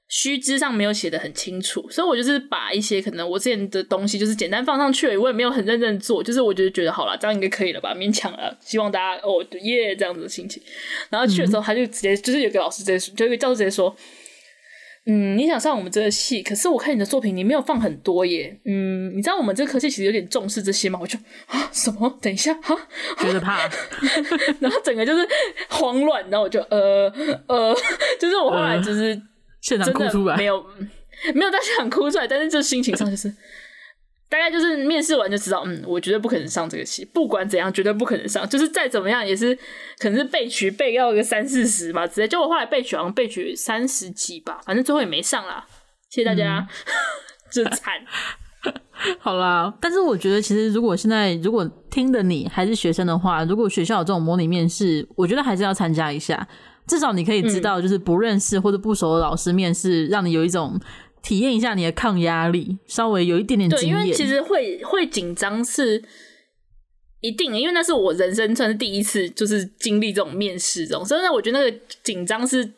[0.09, 10.62] 须知上没有写的很清楚，所以我就是把一些可能我之前的东西就是简单放上去了，我也没有很认真做，就是我就是觉得好了，这样应该可以了吧，勉强了，希望大家哦耶、yeah, 这样子的心情。
[11.11, 13.96] 然后去的时候，他就直接就是有个老师直接说，就有个教授直接说，
[15.07, 21.00] 嗯，你想上我们这个系，可是我看你的作品你没有放很多耶，嗯，你知道我们这个科系其实有点重视这些吗？
[21.02, 22.16] 我就啊什么？
[22.22, 22.76] 等一下哈，
[23.18, 23.68] 觉得怕，
[24.61, 25.28] 然后整个就是
[25.68, 27.12] 慌乱，然后我就呃
[27.48, 27.76] 呃，
[28.20, 29.11] 就是我后来就是。
[29.11, 29.22] 呃
[29.66, 30.64] 现场哭出来，没有
[31.34, 33.28] 没有在现场哭出来，但是这心情上就是
[34.28, 39.56] 大概就是面试完就知道，嗯，我绝对不可能上这个戏，不管怎样，绝对不可能上，就是再怎么样也是
[39.98, 45.66] 可能是被取被要个三四十吧，直接就我后来被取好像被取三十几吧，反正最后也没上啦。
[46.10, 46.66] 谢谢大家，
[47.50, 47.94] 真惨、
[48.64, 48.72] 嗯。
[49.20, 56.46] 好啦，但是我觉得其实如果现在如果听的你还是学生的话，如果学校有这种模拟面试，我觉得还是要参加一下。
[56.87, 60.80] 至少你可以知道，就是不认识或者不熟的老师面试，嗯、让你有一种
[61.22, 63.99] 体验一下你的抗压力，稍微有一点点经验。
[63.99, 66.03] 对，因为其实会会紧张是
[67.20, 72.74] 一定的，因为那是我人生算是第一次，就是经历这种面试这种，所以呢，我觉得那个紧张是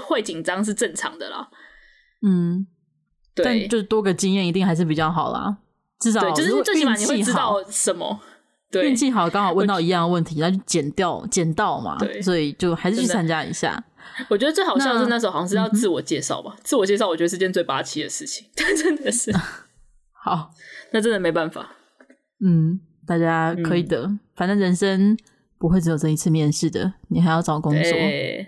[0.00, 1.48] 会紧张是正常的啦。
[2.22, 2.66] 嗯，
[3.34, 5.56] 对，但就是多个经验一定还是比较好啦。
[6.00, 8.20] 至少就是最起码你会知道什么。
[8.72, 13.82] 运气好，刚好问到一样的问题， 那就捡掉捡到嘛，对，所以就还是去参加一下。
[14.28, 19.32] 我觉得最好笑的是那时候好像是要自我介绍吧，嗯、自我介绍我觉得是件最霸气的事情， 但真的是。
[20.24, 20.50] 好，
[20.92, 21.76] 那真的没办法。
[22.44, 25.16] 嗯，大家可以的，嗯、反正人生
[25.58, 27.92] 不会只有这一次面试的，你还要找工作，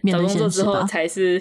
[0.02, 1.38] 面找工作之后才是，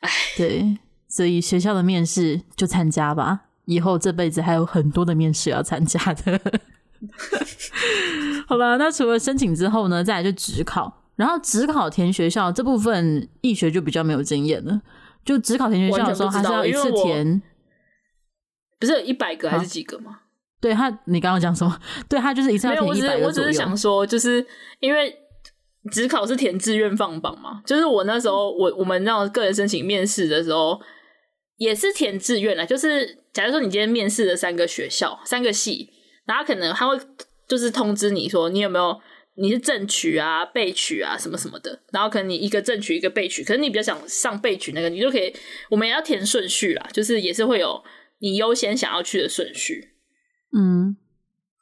[0.00, 6.40] 哎，对，所以学校的面试就参加吧，以后这辈子还有很多的面试要参加的。
[8.46, 11.02] 好了，那除了申请之后呢，再来就职考。
[11.16, 14.80] 然后职考填学校这部分，易学就比较没有经验了。
[15.22, 17.42] 就职考填学校的时候，还是要一次填
[18.78, 20.20] 不是有一百个还是几个吗？
[20.60, 21.78] 对他，你刚刚讲什么？
[22.08, 24.46] 对他就是一次要填一百个我只是我只是想说，就是
[24.78, 25.14] 因为
[25.92, 30.80] 职考是填志愿放榜嘛，就是我那时候我我们让个人申请面试的时候
[31.56, 35.90] 也是填志愿啦，就是假如说你今天面试了三个学校、三个系，
[36.30, 36.98] 然后可能他会
[37.46, 39.00] 就是通知你说你有没有。
[39.36, 45.34] 你是正取啊、备取啊什么什么的，然后可能你一个正取一个备取，可是你比较想上备取那个，你就可以，
[45.70, 47.82] 我们也要填顺序啦，就是也是会有
[48.18, 49.94] 你优先想要去的顺序，
[50.54, 50.94] 嗯，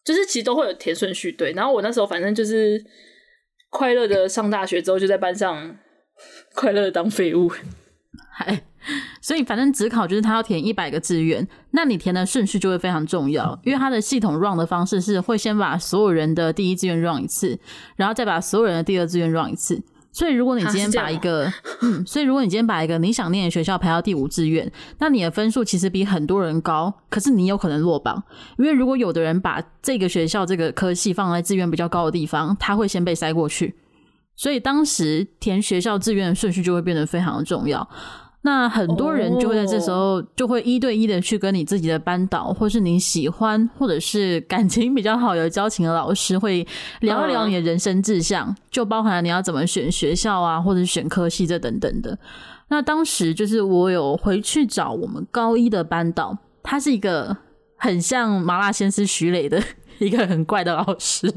[0.05, 1.53] 就是其实都会有填顺序，对。
[1.53, 2.85] 然后我那时候反正就是
[3.71, 5.79] 快乐的上大学之后，就在班上
[6.57, 7.49] 快乐的当废物，
[8.33, 8.68] 嗨。
[9.20, 17.59] 所以反正只考就是他要填一百个志愿，那你填的顺序就会非常重要，因为他的系统 run 的方式是会先把所有人的第一志愿 run 一次，
[17.97, 19.82] 然后再把所有人的第二志愿 run 一次。
[20.11, 24.68] 所以如果你今天把一个， 嗯，所以如果你今天把一个你想念的学校排到第五志愿，
[24.99, 28.20] 那你的分数其实比很多人高，可是你有可能落榜，
[28.57, 33.76] 因为如果有的人把这个学校这个科系放在志愿比较高的地方，他会先被筛过去。
[34.34, 37.89] 所以当时填学校志愿的顺序就会变得非常的重要。
[38.51, 46.66] 那很多人就会在这时候就会一对一的去跟你自己的班导，或是你喜欢或者是感情比较好、有交情的老师，会
[47.01, 52.18] 聊一聊你的人生志向，就包含了你要怎么选学校啊，或者选科系这等等的。
[52.68, 57.36] 那当时就是我有回去找我们高一的班导，他是一个
[57.76, 59.62] 很像麻辣鲜师徐磊的
[59.99, 61.30] 一个很怪的老师，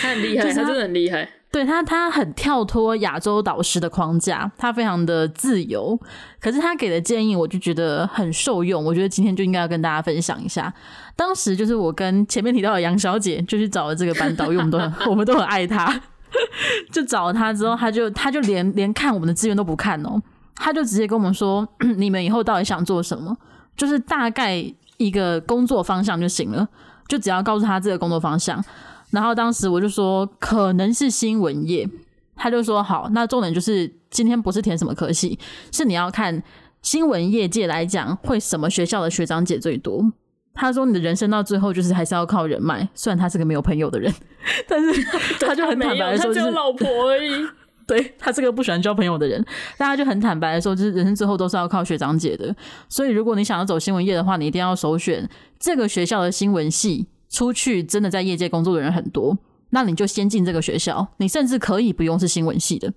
[0.00, 1.28] 他很厉害，他真的很厉害。
[1.50, 5.98] 对他，他很跳脱亚洲导师的框架，他非常的自由。
[6.40, 8.84] 可是他给的建议，我就觉得很受用。
[8.84, 10.72] 我觉得今天就应该要跟大家分享一下。
[11.16, 15.98] 当时就是我跟前面提到的杨小姐，就去找了这个班导，因为我们都很 我们都很爱他。
[16.92, 20.20] 就找了他之后，他就他就连连看我们的资源都不看哦，
[20.56, 21.66] 他就直接跟我们说
[21.96, 23.34] ：“你们以后到底想做什么？
[23.74, 24.62] 就是大概
[24.98, 26.68] 一个工作方向就行了，
[27.08, 28.62] 就只要告诉他这个工作方向。”
[29.10, 31.88] 然后当时我就说可能是新闻业，
[32.36, 35.38] 他就说好，那重点就是今天不是填什么科系，
[35.72, 36.42] 是你要看
[36.82, 40.12] 新闻业界来讲会什么学校的学长姐最多。
[40.52, 44.12] 他说你的人生到最后就是还是要靠人脉，虽然他是个没有朋友的人，
[44.68, 45.02] 但是
[45.40, 47.46] 他就很坦白的说， 他只有老婆而已。
[47.88, 49.44] 对，他是个不喜欢交朋友的人，
[49.76, 52.54] 大家就很坦白的说，就是人生最后都是要靠学长姐的。
[52.88, 55.28] 所以如果你想要走新闻业的话，你一定要首选
[55.58, 57.08] 这个学校的新闻系。
[57.30, 59.36] 出去真的在业界工作的人很多，
[59.68, 62.90] 那你就先进这个学校，你甚至可以不用是新闻系的，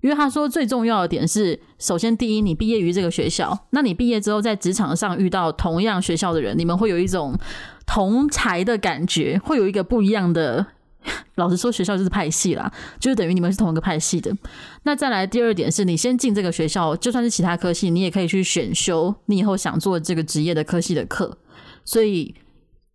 [0.00, 7.38] 因为他说最重要的点是，首先第一，你毕业于这个学校，那你毕业之后在职场上遇到同样学校的人，你们会有一种
[7.86, 10.68] 同才的感觉，会有一个不一样的。
[11.36, 14.34] 老实说，学校就是派系啦，就是等于你们是同一个派系的。
[14.82, 21.38] 那再来第二点是，你先进这个学校，就算是其他科系，你也可以去选修你以后想做这个职业的科系的课，
[21.84, 22.34] 所以。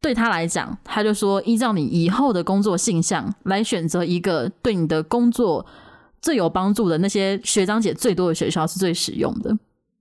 [0.03, 5.63] 对他来讲，他就说依照你以后的工作性向来选择一个对你的工作
[6.19, 9.55] 最有帮助的那些学长姐最多的学校是最实用的。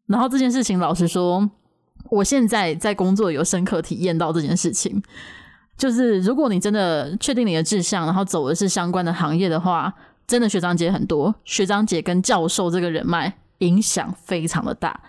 [0.06, 1.50] 然后这件事情，老实说，
[2.08, 5.02] 我现在在工作有深刻体验到这件事情，
[5.80, 9.90] 就是如果你真的确定你的志向，然后走的是相关的行业的话，
[10.26, 15.00] 真的学长姐很多，学长姐跟教授这个人脉影响非常的大。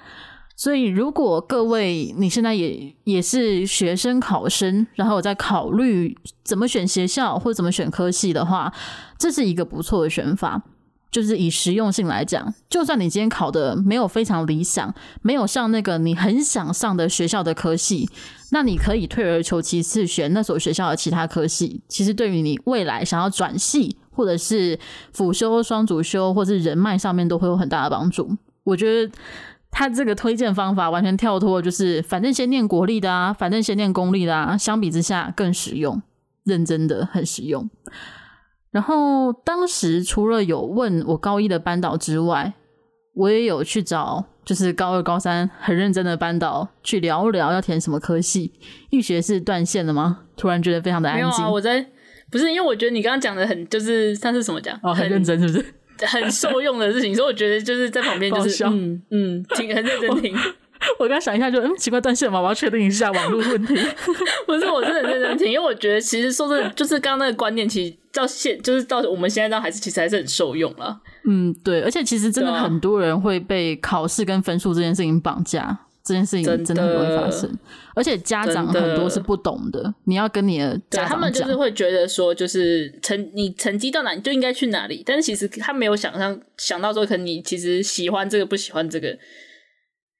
[0.55, 8.71] 所以，如果各位你现在也也是学生考生，然后我在考虑怎么选学校或者怎么选科系的话，
[9.17, 10.63] 这是一个不错的选法。
[11.11, 18.09] 就是以实用性来讲，就算你今天考的没有非常理想，没有上那个你很想上的学校的科系，
[18.51, 21.81] 那你可以退而求其次选那所学校的其他科系。
[21.87, 24.79] 其实对于你未来想要转系，或者是
[25.11, 28.37] 辅修、双主修，或是人脉上面都会有很大的帮助。
[28.63, 29.11] 我觉得。
[29.73, 36.01] 他这个推荐方法完全跳脱，就是反正先念国立的啊，反正先念公立的啊，相比之下更实用，
[36.43, 37.69] 认真的很实用。
[38.69, 42.53] 然后当时除了有问我高一的班导之外，
[43.13, 48.51] 我也有去找就是高二、高三很认真的班导去聊聊要填什么科系。
[48.89, 50.21] 玉学是断线了吗？
[50.35, 51.25] 突然觉得非常的安静。
[51.27, 51.85] 没有啊，我在
[52.29, 55.65] 不是因为我觉得你刚刚讲的很就是他是什么讲哦，很认真是不是？
[56.07, 60.35] 很受用的事情，所以我觉得就是在旁边就是 嗯嗯，听很认真听。
[60.97, 63.75] 我刚想一下就，就嗯奇怪断线嘛，我要确定一下网络问题。
[64.47, 71.01] 不是，我真的很认真听，因为我觉得其实说真的，就是刚刚那个观念，其实到现就是到我们现在到还是其实还是很受用了。
[71.27, 75.79] 嗯，对，而且其实真的很多人会被考试跟分数这件事情绑架。
[76.03, 77.47] 这件事情真的很容易发生，
[77.95, 79.83] 而且家长很多是不懂的。
[79.83, 85.03] 的你要跟你的家长讲，他们就是会觉得说，就是成你成绩到哪，你就应该去哪里。
[85.05, 89.15] 但是其实他没有想象想到说，可能你其实喜欢这个，不喜欢这个。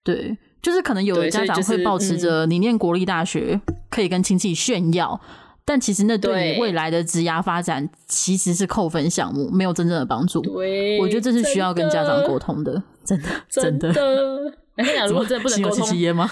[0.04, 10.42] 对，就是可能有的家长会抱持着你念国立大学可以跟亲戚炫耀，嗯、但其实那对你未来的职涯发展其实是扣分项目，没有真正的帮助。
[10.42, 13.90] 对，我觉得这是需要跟家长沟通的，真的真的。
[13.90, 16.32] 我跟你讲， 如果真的不能沟通吗？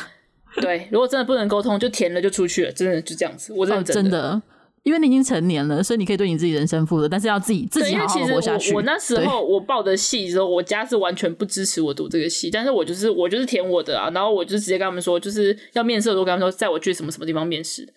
[0.61, 3.53] 对，如果真的不能沟通，就填了就出去了，真的就这样子。
[3.53, 4.01] 我认真的。
[4.01, 4.41] 哦，真的。
[4.83, 8.71] 因为你已经成年了，所以你可以对你自己人生负责，但是要自己自己好好活下去。
[8.71, 17.87] 我，我那时候我报的系的时候，我家是完全不支持我读这个系，但是我就是我就是填我的啊，然后我就直接跟他们说，就是要面试的时候跟他们说，在我去什么什么地方面试。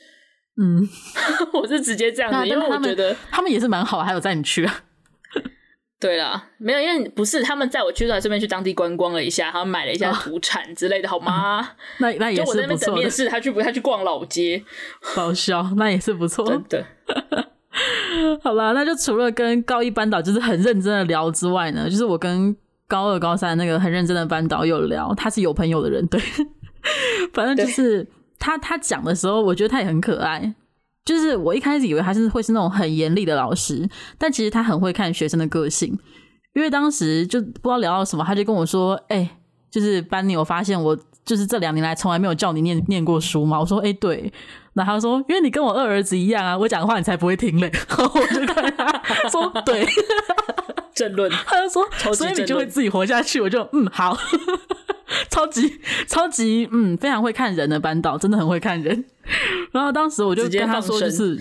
[0.60, 0.86] 嗯，
[1.54, 4.80] 我是直接这样子，因为我觉得他们也是蛮好，还有载你去啊。
[5.98, 11.70] 对啦，没有，因为不是他们载我去，还顺便去当地观光了一下，他们买了一下土产之类的，哦、好吗？
[11.98, 12.46] 那那也是不错的。
[12.46, 14.62] 就我在那边等面试，他去不他去逛老街，
[15.14, 16.44] 搞笑，那也是不错。
[16.44, 16.84] 真的。
[18.42, 22.54] 好了，那就除了跟高一班导就是很认真的聊之外呢，就是我跟
[22.86, 26.20] 高二、高三那个很认真的班导有聊，他是有朋友的人，对，
[27.32, 28.06] 反正就是
[28.42, 30.52] 他他讲的时候，我觉得他也很可爱。
[31.04, 33.88] 就是我一开始以为他是会是那种很严厉的老师，
[34.18, 35.96] 但其实他很会看学生的个性。
[36.54, 39.30] 因为当时就不知道聊到什么，他就跟我说：“哎、欸，
[39.70, 44.32] 就是班里，我发现我就是这两年来从来没有叫你念念过书嘛。”我说：“哎、欸，对。”
[44.74, 49.86] 然后他说：“因为你跟我二儿子一样啊，我讲的话你才不会听嘞。”然后我就看他说：“对。
[50.94, 54.16] ”正论，他就说：“所以你就会自己活下去。”我就嗯好，
[55.30, 59.04] 超级超级嗯非常会看人的班导，真的很会看人。
[59.72, 61.36] 然后当时我就跟他说，就是，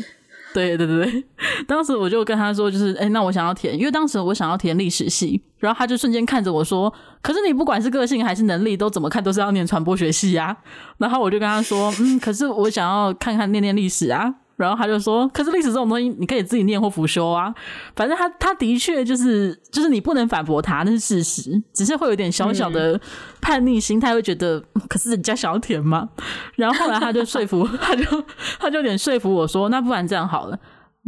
[0.54, 1.24] 对对对对，
[1.68, 10.56] 当时我就跟他说，就是，哎，那我想要填，因为当时我想要填历史系，然后他就瞬间看着我说，可是你不管是个性还是能力，都怎么看都是要念传播学系呀。
[10.98, 14.36] 然后我就跟他说，嗯，可是我想要看看念念历史啊。
[14.62, 17.54] 然后他就说：“可是历史这种东西，你可以自己念或辅修啊。
[17.96, 21.62] 反正他他的确就是就是你不能反驳他，那是事实。
[21.74, 23.00] 只是会有点小小的
[23.42, 26.08] 叛逆心态，会觉得、嗯、可是人家想要填吗？
[26.56, 28.24] 然后后来他就说服， 他就
[28.60, 30.60] 他就有点说服我说：那不然这样好了，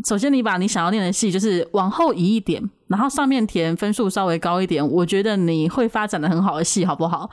[0.07, 7.29] 首先你把你想要念的系就是往后移一点，然后上面填分数稍微高一点，我觉得你会发展的很好的系，好不好？”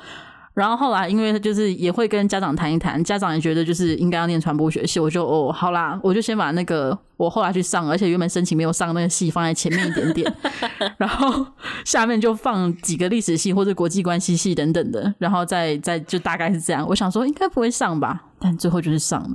[0.60, 10.34] 然后后来，因为就是也会跟家长谈一谈，家长也觉得就是应该要念传播学系，我就哦，好啦，我就先把那个我后来去上，而且原本申请没有上那个系放在前面一点点，
[10.98, 11.46] 然后
[11.86, 16.86] 下面就放几个历史系或者国际关系系等等的，然后再再就大概是这样。
[16.86, 19.30] 我想说应该不会上吧，但最后就是上了。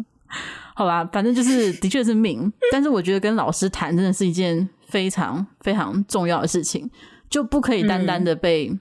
[0.75, 6.87] 好吧，反正就是的确是命，但是我觉得跟老师谈真的是一件非常非常重要的事情，
[7.31, 8.77] 就不可以单单的被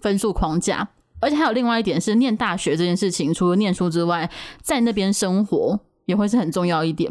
[0.00, 0.90] 分数框架。
[1.22, 4.28] 而且还有另外一点是，念大学这件事情，除了念书之外，
[4.60, 7.10] 在那边生活也会是很重要一点。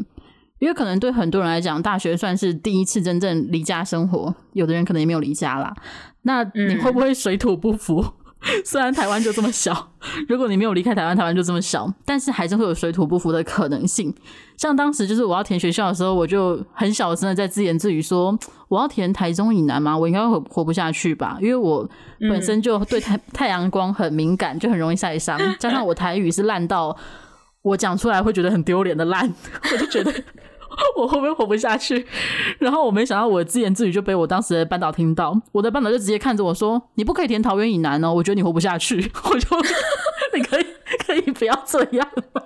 [0.59, 5.73] 因为可能对很多人来讲，大学算是第一次真正离家生活，有的人可能也没有离家啦。
[6.21, 7.99] 那你会不会水土不服？
[7.99, 8.13] 嗯
[8.65, 9.91] 虽然台湾就这么小，
[10.27, 14.13] 如果你没有离开台湾，台湾就这么小，但是还是会有水土不服的可能性。
[14.57, 18.37] 像当时就是我要填学校的时候，我就很小声的在自言自语说
[18.67, 19.97] ：“我要填台中以南吗？
[19.97, 21.37] 我应该会活不下去吧？
[21.39, 21.87] 因为我
[22.19, 26.95] 本身就对太太阳光很敏感，就很容易晒伤，加上我台语是烂到
[27.61, 29.31] 我讲出来会觉得很丢脸的烂，
[29.71, 30.11] 我就觉得。”
[30.95, 32.05] 我会不会活不下去？
[32.59, 35.39] 然后我没想到，我自言自语就被我当时的班导听到。
[35.51, 39.11] 我的班导就直接看着我说：“你不可以填桃园以南哦，我觉得你活不下去。
[39.29, 39.57] ”我就
[40.35, 40.65] 你可以
[41.05, 42.41] 可以不要这样吗？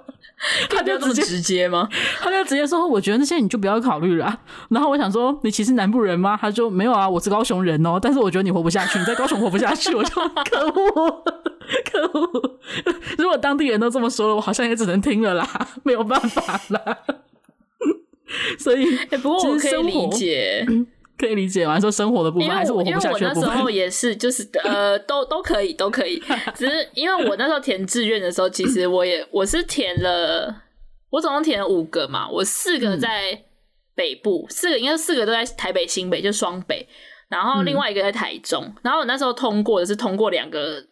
[0.69, 1.87] 他就直接直接吗？
[2.19, 7.97] 他就直接说：“我觉得那些你就不要考虑了。”然后我想说：“你其实南部人吗？”他就没有啊，我是高雄人哦。
[8.01, 10.09] 但是我觉得你活不下去，你在高雄活不下去，我就
[10.49, 11.23] 可恶，
[11.91, 12.59] 可恶！
[13.17, 15.47] 如果当地人都这么说了，我好像也只能听了啦，
[15.83, 16.97] 没有办法了。
[18.59, 20.65] 所以，欸、不过我可以理解，
[21.17, 21.79] 可以理解吗？
[21.79, 23.49] 说生活的部分，还是我活不下去的部分？
[23.49, 26.21] 因为我那时候也是，就是呃，都都可以，都可以。
[26.55, 30.63] 只是因为我那时候填志愿的时候，其实我也我是填了，
[31.09, 33.43] 我总共填了五个嘛，我四个在
[33.95, 36.87] 北部，四个应该四个都在台北新北，就双北，
[37.29, 38.63] 然后另外一个在台中。
[38.63, 40.83] 嗯、然后我那时候通过的是通过两个。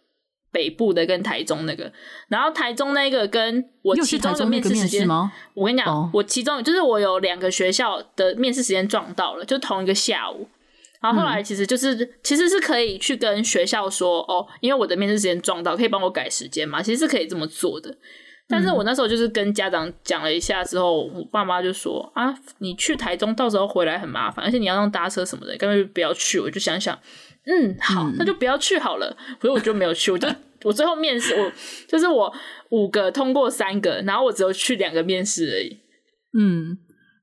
[0.53, 1.91] 北部的跟台中那个，
[2.29, 5.09] 然后台中那个跟我其中的面试时间，
[5.55, 6.05] 我跟你讲，oh.
[6.13, 10.47] 我其中就是我有两个学校的面试时间撞到了，就同一个下午。
[11.01, 16.81] 然后后来其实就是、嗯、其实是可以去跟学校说哦，因为我的面试时间撞到，可以帮我改时间嘛？
[16.81, 17.97] 其实是可以这么做的。
[18.47, 26.39] 但是我那时候就是跟家长讲了一下之后，我爸妈就说啊，你去台中到时候回来很麻烦，而且你要用搭车什么的，干脆不要去。
[26.39, 26.97] 我就想想。
[27.45, 29.15] 嗯，好，那就不要去好了。
[29.41, 30.27] 所以我就没有去，我就
[30.63, 31.51] 我最后面试，我
[31.87, 32.33] 就是我
[32.69, 35.79] 五个通过三个，然后我只有去两个面试而已。
[36.37, 36.77] 嗯，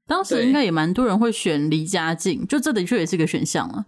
[0.06, 3.86] 当时应该也蛮多人会选离家近，就这的确也是个选项了。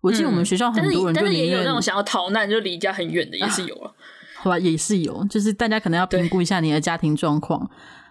[0.00, 3.90] 我记得我们学校很多人，但是也有那种想要逃难就离家很远的，也是有啊。
[4.36, 7.68] 好吧，也是有，就是大家可能要评估一下你的家庭状况，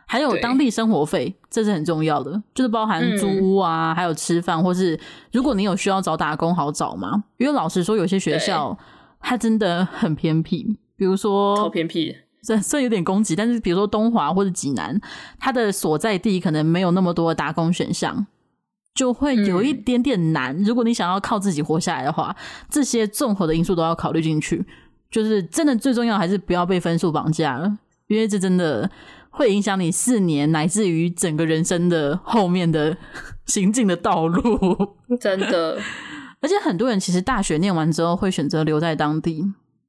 [0.08, 5.00] 还有当地生活费，这是很重要的，就是包含租屋啊，嗯、还有吃饭，或是
[5.32, 7.26] 如果你有需要找打工，好找吗？
[7.38, 8.76] 因为老实说，有些学校
[9.20, 15.00] 它真的很偏僻，比如说超偏僻，这这有点攻击，但是比如说东华或者济南，
[15.38, 18.26] 它的所在地可能没有那么多的打工选项。
[18.96, 20.60] 就会有一点点难。
[20.60, 20.64] 嗯。
[20.64, 22.36] 如果你想要靠自己活下来的话，
[22.68, 24.66] 这些综合的因素都要考虑进去。
[25.12, 27.78] 就是真的最重要还是不要被分数绑架了，
[28.08, 28.90] 因为这真的
[29.38, 32.98] 会影响你四年乃至于整个人生的后面的
[33.46, 34.42] 行进的道路。
[35.20, 35.80] 真的，
[36.42, 39.44] 而且很多人其实大学念完之后会选择留在当地，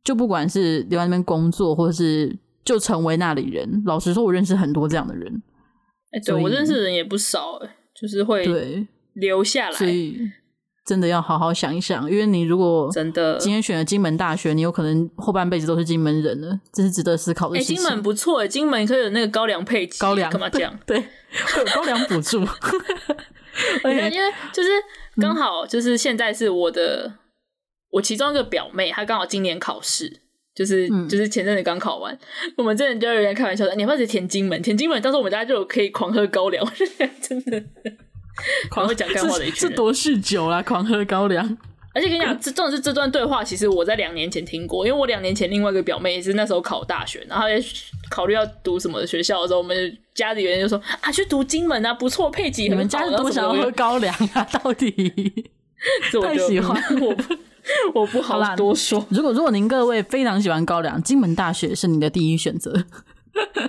[0.04, 3.82] 就不管是留在那边工作，或是就成为那里人。
[3.86, 5.42] 老实说，我认识很多这样的人。
[6.12, 7.58] 哎，对，我认识的人也不少，
[7.98, 8.86] 就是会。
[9.14, 10.30] 留下来，所以
[10.88, 17.76] 真的要好好想一想，因为你如果真的今天选了金门大学，你有可能后半辈子都是金门人了，这是值得思考的事情。
[17.76, 20.74] 金门不错，金门可以有那个高粱配给，高粱干嘛讲？
[20.86, 22.40] 对，会有高粱补助。
[23.84, 24.70] 而且， 因为就是
[25.20, 27.18] 刚好就是现在是我的，嗯、
[27.90, 30.22] 我其中一个表妹，她刚好今年考试，
[30.54, 32.18] 就是、嗯、就是前阵子刚考完，
[32.56, 34.62] 我们这里就有人开玩笑说，你要不要填金门？
[34.62, 36.66] 填金门，到时候我们大家就可以狂喝高粱，
[37.20, 37.62] 真的。
[38.70, 41.58] 狂喝讲干话的一群，是多酗酒啦，狂喝高粱。
[41.94, 47.60] 而且跟你讲，这重点是这段对话，其实我在两年前听过，因为我两年前另外一个表妹也是那时候考大学，然后也
[48.08, 52.68] 考虑要读什么的学校的时候，我们家里人就说啊，去读金门啊，不错，配给。
[52.68, 54.44] 你们家是多想要喝高粱啊？
[54.44, 55.50] 到底
[56.22, 57.34] 太喜欢我不，
[58.00, 59.04] 我不好多说。
[59.10, 62.84] 如果如果您各位非常喜欢高粱，金门大学是你的第一选择，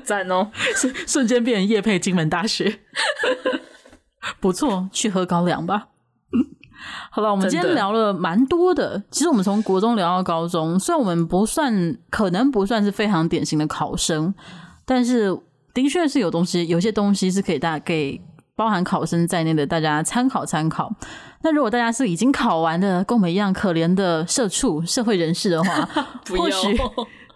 [0.04, 2.80] 赞哦， 瞬瞬间变成业配金门大学。
[4.40, 5.88] 不错，去喝高粱吧。
[7.12, 8.98] 好了，我们今天聊了蛮多的。
[8.98, 14.34] 的其实我们从国中聊到高中，虽然我们不算，可能不算是非常典型的考生，
[14.86, 15.38] 但是
[15.74, 18.22] 的确是有东西，有些东西是可以大给
[18.56, 20.94] 包含考生在内的大家参考参考。
[21.42, 25.88] 那如果大家是已经考完的，跟我们一样可怜的社畜、社会人士的话，
[26.38, 26.78] 或许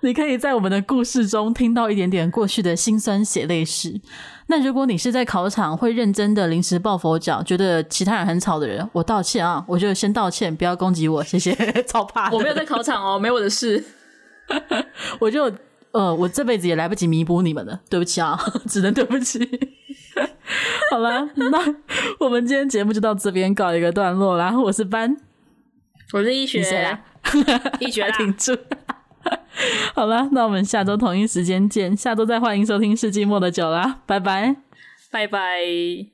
[0.03, 4.01] 你可以在我们的故事中听到一点点过去的辛酸血泪史。
[4.47, 11.55] 那如果你是在考场会认真的临时抱佛脚，觉得其他人很吵的人，我道歉啊，我就先道歉，不要攻击我，谢谢。
[11.87, 13.81] 超怕，我没有在考场哦，没我的事。
[15.19, 15.49] 我就
[15.91, 18.37] 呃，我这辈子也来不及弥补你们了，对不起啊，
[18.67, 19.39] 只能对不起。
[20.91, 21.75] 好了，那
[22.19, 24.53] 我们今天节目就到这边告一个段落啦。
[24.59, 25.15] 我是班，
[26.11, 26.59] 我是医学，
[27.79, 28.53] 医学挺住。
[29.95, 31.95] 好了，那我们下周同一时间见。
[31.95, 34.55] 下周再欢迎收听世纪末的酒啦，拜拜，
[35.11, 36.12] 拜拜。